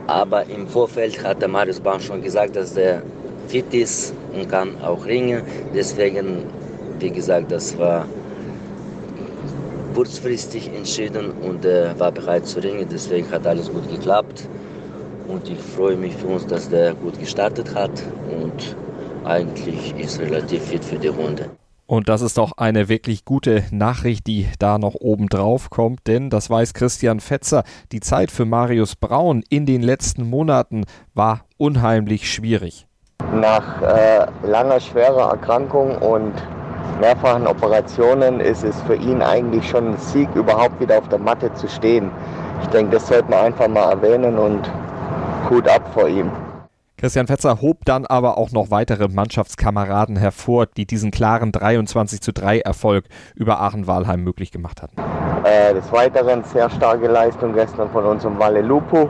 Aber 0.08 0.50
im 0.50 0.68
Vorfeld 0.68 1.24
hat 1.24 1.40
der 1.42 1.50
Marius 1.50 1.80
Braun 1.80 2.00
schon 2.00 2.22
gesagt, 2.22 2.56
dass 2.56 2.74
der 2.74 3.04
fit 3.48 3.72
ist 3.74 4.14
und 4.34 4.50
kann 4.50 4.82
auch 4.82 5.06
ringen. 5.06 5.44
Deswegen, 5.74 6.46
wie 7.00 7.12
gesagt, 7.12 7.52
das 7.52 7.78
war 7.78 8.08
kurzfristig 9.94 10.74
entschieden 10.74 11.32
und 11.32 11.64
er 11.64 11.98
war 12.00 12.12
bereit 12.12 12.48
zu 12.48 12.60
ringen. 12.60 12.88
Deswegen 12.92 13.30
hat 13.32 13.46
alles 13.46 13.72
gut 13.72 13.88
geklappt. 13.90 14.50
Und 15.28 15.48
ich 15.48 15.60
freue 15.60 15.96
mich 15.96 16.16
für 16.16 16.28
uns, 16.28 16.48
dass 16.48 16.70
der 16.70 16.96
gut 16.96 17.20
gestartet 17.20 17.76
hat 17.76 17.92
und 18.30 18.76
eigentlich 19.24 19.96
ist 19.98 20.20
relativ 20.20 20.64
fit 20.64 20.84
für 20.84 20.98
die 20.98 21.08
Runde. 21.08 21.50
Und 21.86 22.08
das 22.08 22.22
ist 22.22 22.38
doch 22.38 22.54
eine 22.58 22.88
wirklich 22.88 23.26
gute 23.26 23.64
Nachricht, 23.72 24.26
die 24.28 24.48
da 24.58 24.78
noch 24.78 24.96
oben 24.96 25.28
drauf 25.28 25.70
kommt, 25.70 26.08
denn 26.08 26.30
das 26.30 26.50
weiß 26.50 26.74
Christian 26.74 27.20
Fetzer, 27.20 27.64
die 27.92 28.00
Zeit 28.00 28.32
für 28.32 28.46
Marius 28.46 28.96
Braun 28.96 29.44
in 29.50 29.66
den 29.66 29.82
letzten 29.82 30.30
Monaten 30.30 30.86
war 31.14 31.42
unheimlich 31.58 32.32
schwierig. 32.32 32.88
Nach 33.34 33.82
äh, 33.82 34.28
langer 34.46 34.80
schwerer 34.80 35.32
Erkrankung 35.32 35.98
und 35.98 36.34
mehrfachen 37.00 37.48
Operationen 37.48 38.40
ist 38.40 38.64
es 38.64 38.80
für 38.84 38.96
ihn 38.96 39.22
eigentlich 39.22 39.68
schon 39.68 39.90
ein 39.90 39.98
Sieg, 39.98 40.30
überhaupt 40.36 40.80
wieder 40.80 41.00
auf 41.00 41.10
der 41.10 41.20
Matte 41.20 41.54
zu 41.54 41.68
stehen. 41.68 42.12
Ich 42.62 42.68
denke, 42.70 42.94
das 42.94 43.08
sollte 43.08 43.30
man 43.30 43.40
einfach 43.40 43.68
mal 43.68 43.90
erwähnen 43.92 44.38
und 44.38 44.72
Hut 45.50 45.68
ab 45.68 45.90
vor 45.94 46.08
ihm. 46.08 46.32
Christian 47.04 47.28
Fetzer 47.28 47.60
hob 47.60 47.84
dann 47.84 48.06
aber 48.06 48.38
auch 48.38 48.52
noch 48.52 48.72
weitere 48.72 49.10
Mannschaftskameraden 49.10 50.16
hervor, 50.16 50.68
die 50.68 50.86
diesen 50.86 51.12
klaren 51.12 51.52
23 51.52 52.22
zu 52.22 52.32
3 52.32 52.62
Erfolg 52.62 53.04
über 53.36 53.60
Aachen-Walheim 53.60 54.24
möglich 54.24 54.54
gemacht 54.54 54.82
hatten. 54.82 54.96
Äh, 55.44 55.74
des 55.74 55.92
Weiteren 55.92 56.46
sehr 56.46 56.70
starke 56.70 57.08
Leistung 57.08 57.52
gestern 57.56 57.90
von 57.90 58.06
unserem 58.06 58.40
Valle 58.40 58.62
Lupo 58.62 59.10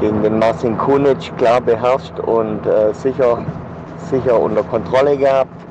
gegen 0.00 0.22
den 0.22 0.38
Marcin 0.38 0.76
Kunic 0.76 1.34
klar 1.38 1.62
beherrscht 1.62 2.20
und 2.20 2.66
äh, 2.66 2.92
sicher, 2.92 3.42
sicher 4.10 4.38
unter 4.38 4.62
Kontrolle 4.62 5.16
gehabt. 5.16 5.64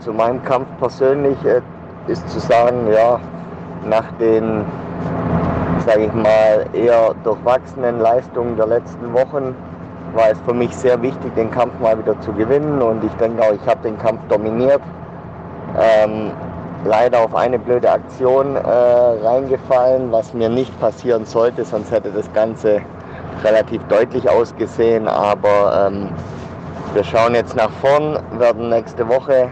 Zu 0.00 0.12
meinem 0.12 0.42
Kampf 0.42 0.68
persönlich 0.78 1.42
äh, 1.46 1.62
ist 2.06 2.28
zu 2.28 2.38
sagen, 2.38 2.92
ja, 2.92 3.18
nach 3.88 4.12
den, 4.20 4.66
sage 5.86 6.04
ich 6.04 6.12
mal, 6.12 6.66
eher 6.74 7.14
durchwachsenen 7.24 7.98
Leistungen 7.98 8.58
der 8.58 8.66
letzten 8.66 9.10
Wochen 9.14 9.54
war 10.14 10.30
es 10.30 10.38
für 10.46 10.54
mich 10.54 10.74
sehr 10.76 11.00
wichtig, 11.02 11.34
den 11.34 11.50
Kampf 11.50 11.78
mal 11.80 11.98
wieder 11.98 12.18
zu 12.20 12.32
gewinnen 12.32 12.80
und 12.80 13.02
ich 13.04 13.12
denke 13.14 13.42
auch, 13.42 13.52
ich 13.52 13.66
habe 13.66 13.82
den 13.82 13.98
Kampf 13.98 14.20
dominiert. 14.28 14.80
Ähm, 15.78 16.30
leider 16.84 17.20
auf 17.20 17.34
eine 17.34 17.58
blöde 17.58 17.90
Aktion 17.90 18.56
äh, 18.56 18.60
reingefallen, 18.60 20.12
was 20.12 20.32
mir 20.34 20.48
nicht 20.48 20.78
passieren 20.80 21.24
sollte, 21.24 21.64
sonst 21.64 21.90
hätte 21.90 22.10
das 22.10 22.30
Ganze 22.32 22.82
relativ 23.42 23.82
deutlich 23.88 24.28
ausgesehen. 24.28 25.08
Aber 25.08 25.88
ähm, 25.88 26.08
wir 26.92 27.04
schauen 27.04 27.34
jetzt 27.34 27.56
nach 27.56 27.70
vorn, 27.80 28.18
werden 28.38 28.68
nächste 28.68 29.08
Woche 29.08 29.48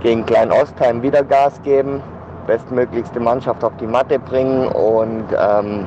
gegen 0.00 0.24
Klein 0.26 0.52
Ostheim 0.52 1.02
wieder 1.02 1.24
Gas 1.24 1.60
geben, 1.62 2.02
bestmöglichste 2.46 3.18
Mannschaft 3.18 3.64
auf 3.64 3.72
die 3.80 3.86
Matte 3.86 4.18
bringen 4.18 4.68
und 4.68 5.24
ähm, 5.36 5.86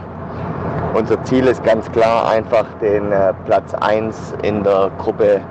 unser 0.94 1.24
Ziel 1.24 1.48
ist 1.48 1.64
ganz 1.64 1.90
klar, 1.92 2.28
einfach 2.28 2.66
den 2.82 3.12
äh, 3.12 3.34
Platz 3.46 3.74
1 3.74 4.36
in 4.44 4.64
der 4.64 4.92
Gruppe 4.98 5.42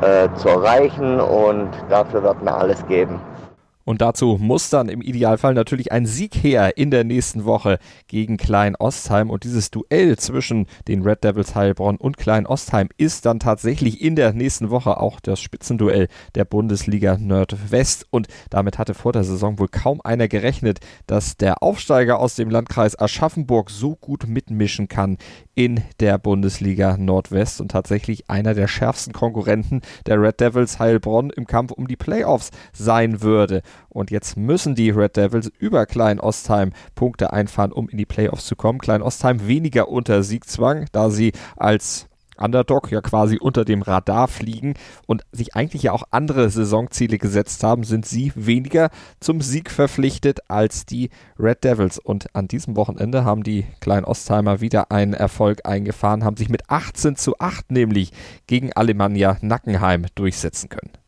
äh, 0.00 0.28
zu 0.36 0.48
erreichen 0.48 1.20
und 1.20 1.70
dafür 1.88 2.22
wird 2.22 2.42
man 2.42 2.54
alles 2.54 2.84
geben. 2.86 3.20
Und 3.84 4.00
dazu 4.00 4.36
muss 4.40 4.70
dann 4.70 4.88
im 4.88 5.00
Idealfall 5.00 5.54
natürlich 5.54 5.90
ein 5.90 6.06
Sieg 6.06 6.34
her 6.36 6.76
in 6.76 6.90
der 6.90 7.04
nächsten 7.04 7.44
Woche 7.44 7.78
gegen 8.08 8.36
Klein 8.36 8.76
Ostheim. 8.76 9.30
Und 9.30 9.44
dieses 9.44 9.70
Duell 9.70 10.16
zwischen 10.18 10.66
den 10.86 11.02
Red 11.02 11.24
Devils 11.24 11.54
Heilbronn 11.54 11.96
und 11.96 12.16
Klein 12.16 12.46
Ostheim 12.46 12.88
ist 12.98 13.26
dann 13.26 13.40
tatsächlich 13.40 14.00
in 14.00 14.16
der 14.16 14.32
nächsten 14.32 14.70
Woche 14.70 15.00
auch 15.00 15.20
das 15.20 15.40
Spitzenduell 15.40 16.08
der 16.34 16.44
Bundesliga 16.44 17.16
Nordwest. 17.18 18.06
Und 18.10 18.28
damit 18.50 18.78
hatte 18.78 18.94
vor 18.94 19.12
der 19.12 19.24
Saison 19.24 19.58
wohl 19.58 19.68
kaum 19.68 20.00
einer 20.02 20.28
gerechnet, 20.28 20.80
dass 21.06 21.36
der 21.36 21.62
Aufsteiger 21.62 22.18
aus 22.18 22.34
dem 22.34 22.50
Landkreis 22.50 22.98
Aschaffenburg 22.98 23.70
so 23.70 23.96
gut 23.96 24.26
mitmischen 24.26 24.88
kann 24.88 25.16
in 25.54 25.82
der 25.98 26.18
Bundesliga 26.18 26.96
Nordwest 26.96 27.60
und 27.60 27.70
tatsächlich 27.70 28.30
einer 28.30 28.54
der 28.54 28.68
schärfsten 28.68 29.12
Konkurrenten 29.12 29.82
der 30.06 30.20
Red 30.20 30.40
Devils 30.40 30.78
Heilbronn 30.78 31.30
im 31.30 31.46
Kampf 31.46 31.72
um 31.72 31.88
die 31.88 31.96
Playoffs 31.96 32.50
sein 32.72 33.22
würde. 33.22 33.62
und 33.88 34.10
jetzt 34.10 34.36
müssen 34.36 34.74
die 34.74 34.90
Red 34.90 35.16
Devils 35.16 35.50
über 35.58 35.86
Klein 35.86 36.20
Ostheim 36.20 36.72
Punkte 36.94 37.32
einfahren, 37.32 37.72
um 37.72 37.88
in 37.88 37.98
die 37.98 38.06
Playoffs 38.06 38.46
zu 38.46 38.56
kommen. 38.56 38.78
Klein 38.78 39.02
Ostheim 39.02 39.46
weniger 39.46 39.88
unter 39.88 40.22
Siegzwang, 40.22 40.86
da 40.92 41.10
sie 41.10 41.32
als 41.56 42.09
Underdog 42.40 42.90
ja 42.90 43.00
quasi 43.00 43.38
unter 43.38 43.64
dem 43.64 43.82
Radar 43.82 44.28
fliegen 44.28 44.74
und 45.06 45.22
sich 45.32 45.54
eigentlich 45.54 45.84
ja 45.84 45.92
auch 45.92 46.04
andere 46.10 46.50
Saisonziele 46.50 47.18
gesetzt 47.18 47.62
haben, 47.62 47.84
sind 47.84 48.06
sie 48.06 48.32
weniger 48.34 48.90
zum 49.20 49.40
Sieg 49.40 49.70
verpflichtet 49.70 50.50
als 50.50 50.86
die 50.86 51.10
Red 51.38 51.64
Devils. 51.64 51.98
Und 51.98 52.34
an 52.34 52.48
diesem 52.48 52.76
Wochenende 52.76 53.24
haben 53.24 53.42
die 53.42 53.66
kleinen 53.80 54.04
Ostheimer 54.04 54.60
wieder 54.60 54.90
einen 54.90 55.14
Erfolg 55.14 55.60
eingefahren, 55.64 56.24
haben 56.24 56.36
sich 56.36 56.48
mit 56.48 56.68
18 56.70 57.16
zu 57.16 57.38
8 57.38 57.70
nämlich 57.70 58.12
gegen 58.46 58.72
Alemannia 58.72 59.36
Nackenheim 59.40 60.06
durchsetzen 60.14 60.68
können. 60.68 60.99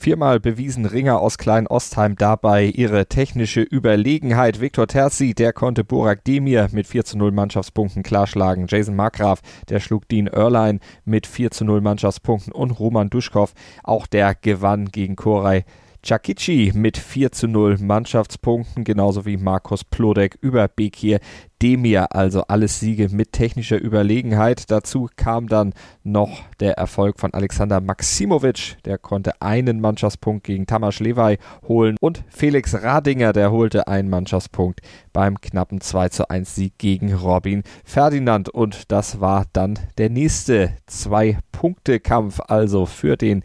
Viermal 0.00 0.38
bewiesen 0.38 0.86
Ringer 0.86 1.18
aus 1.20 1.38
Klein-Ostheim 1.38 2.14
dabei 2.14 2.66
ihre 2.66 3.06
technische 3.06 3.62
Überlegenheit. 3.62 4.60
Viktor 4.60 4.86
Terzi, 4.86 5.34
der 5.34 5.52
konnte 5.52 5.82
Burak 5.82 6.22
Demir 6.22 6.68
mit 6.70 6.86
4 6.86 7.04
zu 7.04 7.18
0 7.18 7.32
Mannschaftspunkten 7.32 8.04
klarschlagen. 8.04 8.66
Jason 8.68 8.94
Markgraf, 8.94 9.40
der 9.68 9.80
schlug 9.80 10.06
Dean 10.06 10.28
Erlein 10.28 10.78
mit 11.04 11.26
4 11.26 11.50
zu 11.50 11.64
0 11.64 11.80
Mannschaftspunkten 11.80 12.52
und 12.52 12.70
Roman 12.70 13.10
Duschkow, 13.10 13.52
auch 13.82 14.06
der 14.06 14.36
gewann 14.36 14.86
gegen 14.92 15.16
Koray 15.16 15.64
Chakichi 16.02 16.72
mit 16.74 16.96
4 16.96 17.32
zu 17.32 17.48
0 17.48 17.78
Mannschaftspunkten, 17.78 18.84
genauso 18.84 19.26
wie 19.26 19.36
Markus 19.36 19.84
Plodek 19.84 20.38
über 20.40 20.68
Bekir 20.68 21.20
Demir, 21.60 22.14
also 22.14 22.42
alles 22.42 22.78
Siege 22.78 23.08
mit 23.10 23.32
technischer 23.32 23.80
Überlegenheit. 23.80 24.70
Dazu 24.70 25.08
kam 25.16 25.48
dann 25.48 25.74
noch 26.04 26.42
der 26.60 26.78
Erfolg 26.78 27.18
von 27.18 27.34
Alexander 27.34 27.80
Maximovic, 27.80 28.76
der 28.84 28.98
konnte 28.98 29.42
einen 29.42 29.80
Mannschaftspunkt 29.80 30.44
gegen 30.44 30.66
Tamas 30.66 31.00
Lewey 31.00 31.38
holen 31.66 31.96
und 32.00 32.22
Felix 32.28 32.74
Radinger, 32.74 33.32
der 33.32 33.50
holte 33.50 33.88
einen 33.88 34.08
Mannschaftspunkt 34.08 34.80
beim 35.12 35.40
knappen 35.40 35.80
2 35.80 36.10
zu 36.10 36.30
1 36.30 36.54
Sieg 36.54 36.78
gegen 36.78 37.12
Robin 37.12 37.64
Ferdinand. 37.84 38.48
Und 38.48 38.92
das 38.92 39.20
war 39.20 39.46
dann 39.52 39.78
der 39.98 40.10
nächste 40.10 40.76
Zwei-Punkte-Kampf 40.86 42.40
also 42.46 42.86
für 42.86 43.16
den 43.16 43.42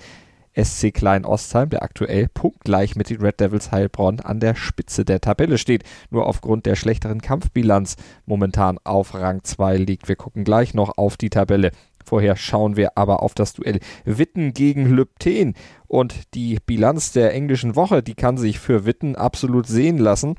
SC 0.56 0.94
Klein 0.94 1.26
Ostheim, 1.26 1.70
der 1.70 1.84
aktuell 1.84 2.28
punktgleich 2.34 2.96
mit 2.96 3.10
den 3.10 3.22
Red 3.22 3.40
Devils 3.40 3.72
Heilbronn 3.72 4.20
an 4.20 4.40
der 4.40 4.56
Spitze 4.56 5.06
der 5.06 5.22
Tabelle 5.22 5.58
steht, 5.58 5.84
nur 6.10 6.28
aufgrund 6.28 6.66
der 6.66 6.76
schlechteren 6.76 7.22
Kampfbilanz 7.22 7.96
momentan 8.26 8.78
auf 8.84 9.14
Rang 9.14 9.44
2 9.44 9.78
liegt. 9.78 10.08
Wir 10.08 10.16
gucken 10.16 10.44
gleich 10.44 10.74
noch 10.74 10.98
auf 10.98 11.18
die 11.18 11.30
Tabelle. 11.30 11.72
Vorher 12.06 12.36
schauen 12.36 12.76
wir 12.76 12.98
aber 12.98 13.24
auf 13.24 13.34
das 13.34 13.54
Duell 13.54 13.80
Witten 14.06 14.54
gegen 14.54 14.86
Lübten. 14.86 15.56
Und 15.88 16.34
die 16.34 16.60
Bilanz 16.66 17.12
der 17.12 17.34
englischen 17.34 17.76
Woche, 17.76 18.04
die 18.04 18.16
kann 18.16 18.38
sich 18.38 18.60
für 18.60 18.86
Witten 18.86 19.16
absolut 19.16 19.68
sehen 19.68 19.98
lassen. 19.98 20.36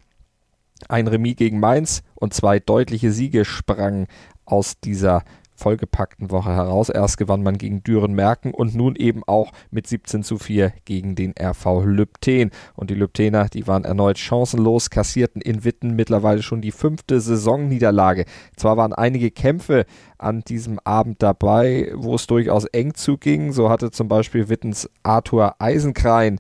Ein 0.89 1.07
Remis 1.07 1.37
gegen 1.37 1.61
Mainz 1.61 2.03
und 2.15 2.35
zwei 2.35 2.59
deutliche 2.59 3.13
Siege 3.13 3.45
sprangen 3.45 4.07
aus 4.45 4.79
dieser 4.81 5.25
vollgepackten 5.55 6.31
Woche 6.31 6.53
heraus. 6.53 6.89
Erst 6.89 7.19
gewann 7.19 7.43
man 7.43 7.59
gegen 7.59 7.83
Düren-Merken 7.83 8.53
und 8.53 8.75
nun 8.75 8.97
eben 8.97 9.23
auch 9.25 9.53
mit 9.71 9.87
17 9.87 10.23
zu 10.23 10.39
4 10.39 10.73
gegen 10.85 11.15
den 11.15 11.35
RV 11.41 11.85
Lübten. 11.85 12.51
Und 12.75 12.91
die 12.91 12.95
Lübtener, 12.95 13.49
die 13.49 13.67
waren 13.67 13.85
erneut 13.85 14.19
chancenlos, 14.19 14.91
kassierten 14.91 15.41
in 15.41 15.65
Witten 15.65 15.97
mittlerweile 15.97 16.43
schon 16.43 16.61
die 16.61 16.73
fünfte 16.73 17.21
Saisonniederlage. 17.21 18.25
Zwar 18.57 18.77
waren 18.77 18.93
einige 18.93 19.31
Kämpfe 19.31 19.87
an 20.19 20.43
diesem 20.43 20.79
Abend 20.85 21.23
dabei, 21.23 21.93
wo 21.95 22.15
es 22.15 22.27
durchaus 22.27 22.65
eng 22.67 22.95
zuging. 22.95 23.53
So 23.53 23.71
hatte 23.71 23.91
zum 23.91 24.09
Beispiel 24.09 24.49
Wittens 24.49 24.89
Arthur 25.03 25.57
Eisenkrein 25.59 26.39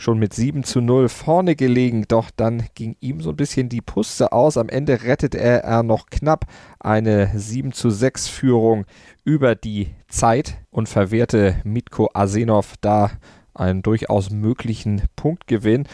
schon 0.00 0.18
mit 0.18 0.32
7 0.34 0.64
zu 0.64 0.80
0 0.80 1.08
vorne 1.08 1.54
gelegen, 1.54 2.04
doch 2.08 2.30
dann 2.34 2.64
ging 2.74 2.96
ihm 3.00 3.20
so 3.20 3.30
ein 3.30 3.36
bisschen 3.36 3.68
die 3.68 3.82
Puste 3.82 4.32
aus. 4.32 4.56
Am 4.56 4.68
Ende 4.68 5.02
rettet 5.02 5.34
er, 5.34 5.62
er 5.64 5.82
noch 5.82 6.06
knapp 6.06 6.46
eine 6.78 7.30
7 7.34 7.72
zu 7.72 7.90
6 7.90 8.28
Führung 8.28 8.86
über 9.24 9.54
die 9.54 9.94
Zeit 10.08 10.56
und 10.70 10.88
verwehrte 10.88 11.56
Mitko 11.64 12.08
Asenov 12.14 12.74
da 12.80 13.10
einen 13.54 13.82
durchaus 13.82 14.30
möglichen 14.30 15.02
Punktgewinn. 15.16 15.86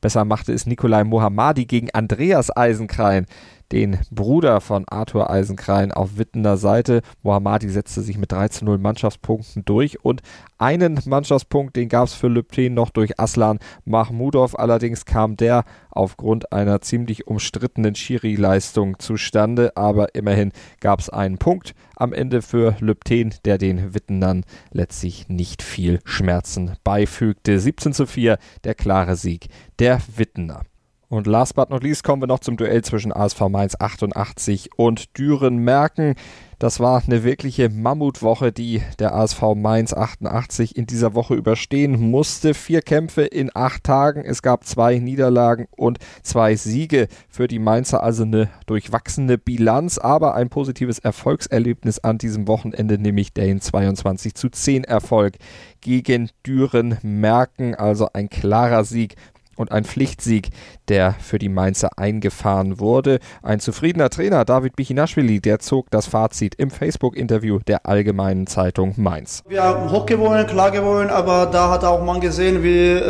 Besser 0.00 0.24
machte 0.24 0.52
es 0.52 0.66
Nikolai 0.66 1.02
Mohammadi 1.04 1.64
gegen 1.64 1.90
Andreas 1.90 2.54
Eisenkrein 2.54 3.26
den 3.72 3.98
Bruder 4.10 4.60
von 4.60 4.84
Arthur 4.88 5.30
Eisenkrein 5.30 5.92
auf 5.92 6.18
Wittener 6.18 6.56
Seite. 6.56 7.02
Mohammadi 7.22 7.68
setzte 7.68 8.02
sich 8.02 8.18
mit 8.18 8.32
3 8.32 8.48
zu 8.48 8.64
0 8.64 8.78
Mannschaftspunkten 8.78 9.64
durch 9.64 10.04
und 10.04 10.22
einen 10.58 11.00
Mannschaftspunkt, 11.06 11.76
den 11.76 11.88
gab 11.88 12.06
es 12.06 12.14
für 12.14 12.28
Lübten 12.28 12.74
noch 12.74 12.90
durch 12.90 13.20
Aslan 13.20 13.58
Mahmudov. 13.84 14.58
Allerdings 14.58 15.04
kam 15.04 15.36
der 15.36 15.64
aufgrund 15.90 16.52
einer 16.52 16.80
ziemlich 16.80 17.26
umstrittenen 17.26 17.94
Schiri-Leistung 17.94 18.98
zustande, 18.98 19.76
aber 19.76 20.14
immerhin 20.14 20.52
gab 20.80 21.00
es 21.00 21.10
einen 21.10 21.38
Punkt 21.38 21.74
am 21.96 22.12
Ende 22.12 22.42
für 22.42 22.76
Lübten, 22.80 23.34
der 23.44 23.58
den 23.58 23.94
Wittenern 23.94 24.44
letztlich 24.72 25.28
nicht 25.28 25.62
viel 25.62 26.00
Schmerzen 26.04 26.76
beifügte. 26.84 27.58
17 27.60 27.92
zu 27.92 28.06
4, 28.06 28.38
der 28.64 28.74
klare 28.74 29.16
Sieg 29.16 29.48
der 29.78 30.00
Wittener. 30.16 30.62
Und 31.10 31.26
last 31.26 31.54
but 31.54 31.70
not 31.70 31.82
least 31.82 32.04
kommen 32.04 32.20
wir 32.20 32.26
noch 32.26 32.40
zum 32.40 32.58
Duell 32.58 32.82
zwischen 32.82 33.14
ASV 33.14 33.48
Mainz 33.48 33.74
88 33.78 34.70
und 34.76 35.16
Düren 35.16 35.56
Merken. 35.56 36.16
Das 36.58 36.80
war 36.80 37.00
eine 37.06 37.24
wirkliche 37.24 37.70
Mammutwoche, 37.70 38.52
die 38.52 38.82
der 38.98 39.14
ASV 39.14 39.54
Mainz 39.54 39.94
88 39.94 40.76
in 40.76 40.86
dieser 40.86 41.14
Woche 41.14 41.34
überstehen 41.34 42.10
musste. 42.10 42.52
Vier 42.52 42.82
Kämpfe 42.82 43.22
in 43.22 43.50
acht 43.54 43.84
Tagen. 43.84 44.22
Es 44.22 44.42
gab 44.42 44.64
zwei 44.64 44.98
Niederlagen 44.98 45.68
und 45.76 45.98
zwei 46.22 46.56
Siege 46.56 47.08
für 47.30 47.46
die 47.46 47.60
Mainzer, 47.60 48.02
also 48.02 48.24
eine 48.24 48.50
durchwachsene 48.66 49.38
Bilanz, 49.38 49.96
aber 49.96 50.34
ein 50.34 50.50
positives 50.50 50.98
Erfolgserlebnis 50.98 52.00
an 52.00 52.18
diesem 52.18 52.48
Wochenende, 52.48 52.98
nämlich 52.98 53.32
den 53.32 53.62
22 53.62 54.34
zu 54.34 54.50
10 54.50 54.84
Erfolg 54.84 55.36
gegen 55.80 56.28
Düren 56.44 56.98
Merken, 57.02 57.76
also 57.76 58.08
ein 58.12 58.28
klarer 58.28 58.84
Sieg 58.84 59.14
und 59.58 59.72
ein 59.72 59.84
Pflichtsieg, 59.84 60.50
der 60.88 61.14
für 61.20 61.38
die 61.38 61.48
Mainzer 61.48 61.90
eingefahren 61.98 62.80
wurde. 62.80 63.18
Ein 63.42 63.60
zufriedener 63.60 64.08
Trainer, 64.08 64.44
David 64.44 64.76
Bichinashvili, 64.76 65.40
der 65.40 65.58
zog 65.58 65.90
das 65.90 66.06
Fazit 66.06 66.54
im 66.54 66.70
Facebook-Interview 66.70 67.58
der 67.66 67.86
Allgemeinen 67.86 68.46
Zeitung 68.46 68.94
Mainz. 68.96 69.42
Wir 69.48 69.62
haben 69.62 69.90
hoch 69.90 70.06
gewonnen, 70.06 70.46
klar 70.46 70.70
gewonnen, 70.70 71.10
aber 71.10 71.46
da 71.46 71.70
hat 71.70 71.84
auch 71.84 72.04
man 72.04 72.20
gesehen, 72.20 72.62
wie 72.62 72.92
äh, 72.92 73.00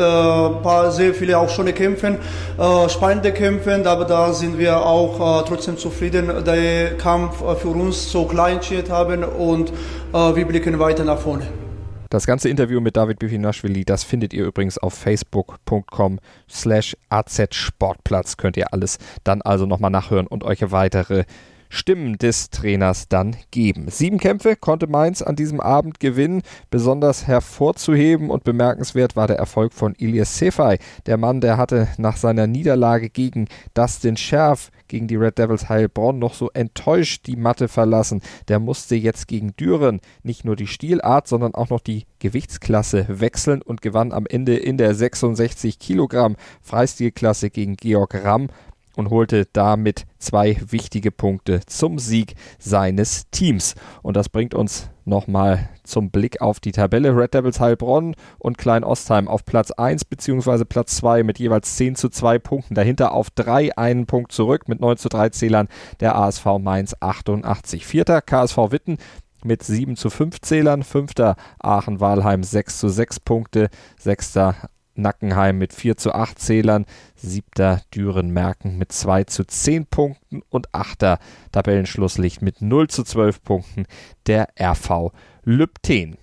paar, 0.62 0.90
sehr 0.90 1.14
viele 1.14 1.38
auch 1.38 1.48
schöne 1.48 1.72
Kämpfe, 1.72 2.18
äh, 2.58 2.88
spannende 2.88 3.32
Kämpfe, 3.32 3.82
aber 3.84 4.04
da 4.04 4.32
sind 4.32 4.58
wir 4.58 4.84
auch 4.84 5.42
äh, 5.42 5.44
trotzdem 5.46 5.76
zufrieden, 5.76 6.44
der 6.44 6.96
Kampf 6.96 7.42
äh, 7.42 7.54
für 7.54 7.68
uns 7.68 8.11
so 8.11 8.24
klar 8.24 8.50
entschieden 8.50 8.90
haben 8.90 9.24
und 9.24 9.70
äh, 10.12 10.37
wir 10.37 10.46
blicken 10.46 10.78
weiter 10.78 11.04
nach 11.04 11.18
vorne. 11.18 11.46
Das 12.11 12.27
ganze 12.27 12.49
Interview 12.49 12.81
mit 12.81 12.97
David 12.97 13.18
Bifinashvili, 13.18 13.85
das 13.85 14.03
findet 14.03 14.33
ihr 14.33 14.47
übrigens 14.47 14.79
auf 14.79 14.94
facebook.com 14.94 16.21
slash 16.49 16.97
azsportplatz. 17.11 18.38
Könnt 18.38 18.57
ihr 18.57 18.73
alles 18.73 18.99
dann 19.25 19.42
also 19.42 19.66
nochmal 19.66 19.90
nachhören 19.90 20.27
und 20.27 20.42
euch 20.42 20.71
weitere 20.71 21.25
Stimmen 21.68 22.16
des 22.16 22.49
Trainers 22.49 23.09
dann 23.09 23.37
geben. 23.51 23.88
Sieben 23.90 24.18
Kämpfe 24.18 24.57
konnte 24.57 24.87
Mainz 24.87 25.21
an 25.21 25.37
diesem 25.37 25.61
Abend 25.61 26.01
gewinnen. 26.01 26.42
Besonders 26.71 27.27
hervorzuheben 27.27 28.31
und 28.31 28.44
bemerkenswert 28.44 29.16
war 29.16 29.27
der 29.27 29.37
Erfolg 29.37 29.75
von 29.75 29.94
Ilias 29.94 30.38
Sefai. 30.38 30.79
Der 31.07 31.18
Mann, 31.18 31.42
der 31.42 31.59
hatte 31.59 31.88
nach 31.99 32.16
seiner 32.16 32.47
Niederlage 32.47 33.11
gegen 33.11 33.49
Dustin 33.75 34.16
Scherf 34.16 34.71
gegen 34.88 35.07
die 35.07 35.16
Red 35.16 35.38
Devils 35.38 35.68
Heilbronn 35.68 36.18
noch 36.18 36.35
so 36.35 36.51
enttäuscht 36.51 37.27
die 37.27 37.37
Matte 37.37 37.68
verlassen. 37.68 38.22
Der 38.48 38.59
musste 38.59 38.96
jetzt 38.96 39.29
gegen 39.29 39.55
Düren 39.57 40.01
nicht 40.22 40.44
nur 40.44 40.57
die 40.57 40.66
Stilart, 40.66 41.29
sondern 41.29 41.55
auch 41.55 41.70
noch 41.70 41.81
die 41.81 42.05
Gewichtsklasse 42.18 43.07
wechseln 43.09 43.62
und 43.62 43.83
gewann 43.83 44.12
am 44.12 44.27
Ende 44.27 44.57
in 44.57 44.77
der 44.77 44.94
66 44.94 45.79
Kilogramm 45.79 46.37
Freistilklasse 46.62 47.51
gegen 47.51 47.77
Georg 47.77 48.14
Ramm 48.24 48.48
und 48.98 49.11
holte 49.11 49.46
damit 49.53 50.07
zwei 50.18 50.57
wichtige 50.68 51.12
Punkte 51.12 51.61
zum 51.66 52.01
Sieg 52.01 52.35
seines 52.59 53.31
Teams. 53.31 53.77
Und 54.03 54.16
das 54.16 54.29
bringt 54.29 54.55
uns 54.55 54.90
nochmal 55.05 55.68
zum 55.88 56.11
Blick 56.11 56.40
auf 56.40 56.61
die 56.61 56.72
Tabelle. 56.72 57.16
Red 57.16 57.35
Devils 57.35 57.61
Heilbronn 57.61 58.14
und 58.38 58.59
Klein 58.59 58.85
Ostheim 58.85 59.29
auf 59.29 59.44
Platz 59.44 59.70
1 59.70 60.05
bzw. 60.05 60.64
Platz 60.64 60.96
2 60.96 61.22
mit 61.22 61.38
jeweils 61.38 61.77
10 61.77 61.96
zu 61.96 62.09
2 62.09 62.38
Punkten. 62.38 62.74
Dahinter 62.74 63.12
auf 63.12 63.31
3 63.31 63.77
einen 63.77 64.07
Punkt 64.07 64.33
zurück 64.33 64.68
mit 64.68 64.81
9 64.81 64.96
zu 64.96 65.09
3 65.09 65.31
Zählern 65.31 65.68
der 66.01 66.16
ASV 66.16 66.59
Mainz 66.61 66.94
88. 67.01 67.87
Vierter 67.87 68.22
KSV 68.22 68.57
Witten 68.70 68.98
mit 69.44 69.62
7 69.62 69.96
zu 69.96 70.11
5 70.11 70.40
Zählern. 70.40 70.83
Fünfter 70.83 71.37
Aachen-Walheim 71.59 72.42
6 72.42 72.79
zu 72.79 72.88
6 72.88 73.20
Punkte. 73.20 73.68
Sechster 73.98 74.55
Nackenheim 74.98 75.57
mit 75.57 75.72
4 75.72 75.96
zu 75.96 76.12
8 76.12 76.38
Zählern, 76.38 76.85
siebter 77.14 77.81
Düren-Merken 77.94 78.77
mit 78.77 78.92
2 78.92 79.24
zu 79.24 79.44
10 79.44 79.87
Punkten 79.87 80.42
und 80.51 80.74
achter 80.74 81.18
Tabellenschlusslicht 81.53 82.42
mit 82.42 82.61
0 82.61 82.88
zu 82.88 83.05
12 83.05 83.42
Punkten 83.42 83.87
der 84.27 84.48
RV 84.61 85.12
Lübten. 85.48 86.18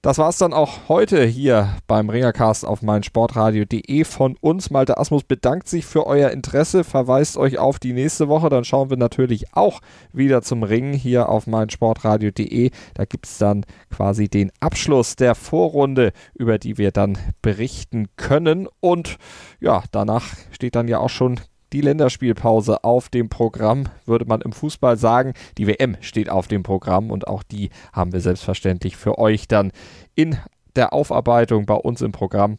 Das 0.00 0.16
war 0.16 0.30
es 0.30 0.38
dann 0.38 0.54
auch 0.54 0.88
heute 0.88 1.26
hier 1.26 1.76
beim 1.86 2.08
Ringercast 2.08 2.64
auf 2.64 2.80
meinsportradio.de 2.80 4.04
von 4.04 4.34
uns. 4.40 4.70
Malte 4.70 4.96
Asmus 4.96 5.24
bedankt 5.24 5.68
sich 5.68 5.84
für 5.84 6.06
euer 6.06 6.30
Interesse, 6.30 6.82
verweist 6.82 7.36
euch 7.36 7.58
auf 7.58 7.78
die 7.78 7.92
nächste 7.92 8.28
Woche. 8.28 8.48
Dann 8.48 8.64
schauen 8.64 8.88
wir 8.88 8.96
natürlich 8.96 9.52
auch 9.52 9.82
wieder 10.14 10.40
zum 10.40 10.62
Ringen 10.62 10.94
hier 10.94 11.28
auf 11.28 11.46
meinsportradio.de. 11.46 12.70
Da 12.94 13.04
gibt 13.04 13.26
es 13.26 13.36
dann 13.36 13.66
quasi 13.94 14.30
den 14.30 14.50
Abschluss 14.58 15.16
der 15.16 15.34
Vorrunde, 15.34 16.14
über 16.32 16.58
die 16.58 16.78
wir 16.78 16.92
dann 16.92 17.18
berichten 17.42 18.08
können. 18.16 18.68
Und 18.80 19.18
ja, 19.60 19.82
danach 19.92 20.24
steht 20.50 20.76
dann 20.76 20.88
ja 20.88 20.98
auch 20.98 21.10
schon 21.10 21.40
die 21.72 21.80
Länderspielpause 21.80 22.84
auf 22.84 23.08
dem 23.08 23.28
Programm, 23.28 23.84
würde 24.06 24.24
man 24.24 24.40
im 24.40 24.52
Fußball 24.52 24.96
sagen. 24.96 25.34
Die 25.58 25.66
WM 25.66 25.96
steht 26.00 26.28
auf 26.28 26.48
dem 26.48 26.62
Programm 26.62 27.10
und 27.10 27.28
auch 27.28 27.42
die 27.42 27.70
haben 27.92 28.12
wir 28.12 28.20
selbstverständlich 28.20 28.96
für 28.96 29.18
euch 29.18 29.48
dann 29.48 29.72
in 30.14 30.36
der 30.76 30.92
Aufarbeitung 30.92 31.66
bei 31.66 31.74
uns 31.74 32.00
im 32.00 32.12
Programm. 32.12 32.58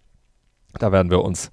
Da 0.79 0.91
werden 0.91 1.11
wir 1.11 1.21
uns 1.21 1.51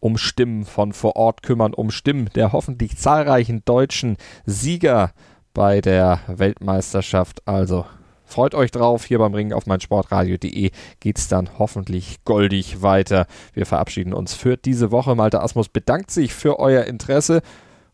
um 0.00 0.18
Stimmen 0.18 0.64
von 0.64 0.92
vor 0.92 1.16
Ort 1.16 1.42
kümmern, 1.42 1.74
um 1.74 1.90
Stimmen 1.90 2.28
der 2.34 2.52
hoffentlich 2.52 2.96
zahlreichen 2.96 3.62
deutschen 3.64 4.16
Sieger 4.44 5.12
bei 5.54 5.80
der 5.80 6.20
Weltmeisterschaft. 6.26 7.46
Also 7.46 7.86
Freut 8.28 8.54
euch 8.54 8.70
drauf, 8.70 9.06
hier 9.06 9.18
beim 9.18 9.32
Ringen 9.32 9.54
auf 9.54 9.64
meinsportradio.de 9.64 10.70
geht 11.00 11.18
es 11.18 11.28
dann 11.28 11.48
hoffentlich 11.58 12.22
goldig 12.26 12.82
weiter. 12.82 13.26
Wir 13.54 13.64
verabschieden 13.64 14.12
uns 14.12 14.34
für 14.34 14.58
diese 14.58 14.90
Woche. 14.90 15.14
Malte 15.14 15.40
Asmus 15.40 15.70
bedankt 15.70 16.10
sich 16.10 16.34
für 16.34 16.58
euer 16.58 16.84
Interesse, 16.84 17.40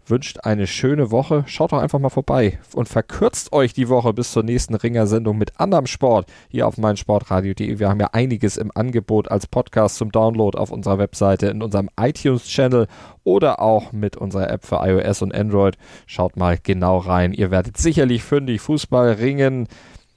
wünscht 0.06 0.40
eine 0.42 0.66
schöne 0.66 1.12
Woche. 1.12 1.44
Schaut 1.46 1.70
doch 1.70 1.78
einfach 1.78 2.00
mal 2.00 2.08
vorbei 2.08 2.58
und 2.74 2.88
verkürzt 2.88 3.52
euch 3.52 3.74
die 3.74 3.88
Woche 3.88 4.12
bis 4.12 4.32
zur 4.32 4.42
nächsten 4.42 4.74
Ringer-Sendung 4.74 5.38
mit 5.38 5.60
anderem 5.60 5.86
Sport 5.86 6.26
hier 6.48 6.66
auf 6.66 6.78
meinsportradio.de. 6.78 7.78
Wir 7.78 7.88
haben 7.88 8.00
ja 8.00 8.08
einiges 8.12 8.56
im 8.56 8.72
Angebot 8.74 9.30
als 9.30 9.46
Podcast 9.46 9.94
zum 9.94 10.10
Download 10.10 10.58
auf 10.58 10.72
unserer 10.72 10.98
Webseite, 10.98 11.46
in 11.46 11.62
unserem 11.62 11.88
iTunes-Channel 11.96 12.88
oder 13.22 13.62
auch 13.62 13.92
mit 13.92 14.16
unserer 14.16 14.50
App 14.50 14.64
für 14.66 14.80
iOS 14.84 15.22
und 15.22 15.32
Android. 15.32 15.78
Schaut 16.06 16.36
mal 16.36 16.58
genau 16.60 16.98
rein. 16.98 17.32
Ihr 17.32 17.52
werdet 17.52 17.76
sicherlich 17.76 18.24
fündig 18.24 18.62
Fußball, 18.62 19.12
Ringen, 19.12 19.68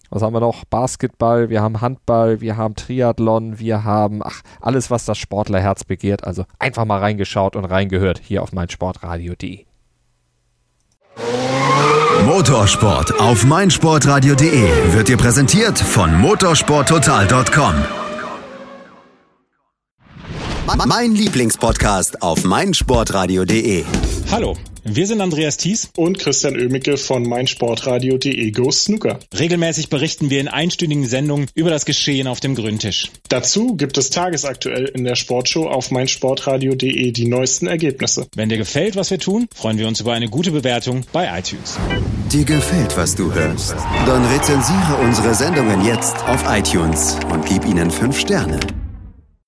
was 0.10 0.22
haben 0.22 0.34
wir 0.34 0.39
noch? 0.39 0.65
Basketball, 0.65 1.50
wir 1.50 1.62
haben 1.62 1.82
Handball, 1.82 2.41
wir 2.41 2.58
haben 2.58 2.76
Triathlon, 2.76 3.60
wir 3.60 3.84
haben 3.84 4.22
ach, 4.24 4.41
alles, 4.62 4.89
was 4.91 5.06
das 5.06 5.17
Sportlerherz 5.17 5.84
begehrt. 5.84 6.24
Also 6.24 6.46
einfach 6.60 6.86
mal 6.86 7.00
reingeschaut 7.00 7.56
und 7.56 7.65
reingehört 7.65 8.20
hier 8.24 8.43
auf 8.43 8.54
meinsportradio.de. 8.54 9.65
Motorsport 12.26 13.20
auf 13.20 13.46
meinsportradio.de 13.46 14.93
wird 14.93 15.08
dir 15.08 15.17
präsentiert 15.17 15.80
von 15.80 16.20
motorsporttotal.com. 16.20 17.76
Mein 20.86 21.12
Lieblingspodcast 21.13 22.22
auf 22.22 22.43
meinsportradio.de. 22.43 23.86
Hallo. 24.32 24.58
Wir 24.89 25.06
sind 25.06 25.19
Andreas 25.19 25.58
Thies 25.58 25.89
und 25.97 26.17
Christian 26.17 26.56
Oemicke 26.56 26.95
von 26.95 27.23
meinsportradio.de 27.23 28.52
Go 28.52 28.71
Snooker. 28.71 29.19
Regelmäßig 29.38 29.89
berichten 29.89 30.30
wir 30.30 30.39
in 30.39 30.47
einstündigen 30.47 31.06
Sendungen 31.06 31.47
über 31.56 31.69
das 31.69 31.84
Geschehen 31.84 32.26
auf 32.26 32.39
dem 32.39 32.56
Grüntisch. 32.56 33.12
Dazu 33.28 33.76
gibt 33.76 33.97
es 33.97 34.12
tagesaktuell 34.12 34.86
in 34.86 35.04
der 35.04 35.15
Sportshow 35.15 35.67
auf 35.67 35.91
meinsportradio.de 35.91 37.12
die 37.12 37.28
neuesten 37.28 37.67
Ergebnisse. 37.67 38.28
Wenn 38.34 38.47
dir 38.47 38.58
gefällt, 38.58 38.95
was 38.95 39.12
wir 39.12 39.19
tun, 39.19 39.50
freuen 39.54 39.78
wir 39.78 39.89
uns 39.89 40.00
über 40.00 40.13
eine 40.13 40.30
gute 40.30 40.52
Bewertung 40.52 41.04
bei 41.12 41.38
iTunes. 41.38 41.78
Dir 42.32 42.45
gefällt, 42.45 42.95
was 42.95 43.13
du 43.13 43.34
hörst? 43.34 43.76
Dann 44.06 44.26
rezensiere 44.26 44.95
unsere 45.04 45.36
Sendungen 45.36 45.84
jetzt 45.86 46.15
auf 46.28 46.45
iTunes 46.47 47.17
und 47.30 47.45
gib 47.45 47.65
ihnen 47.65 47.91
5 47.91 48.17
Sterne. 48.17 48.58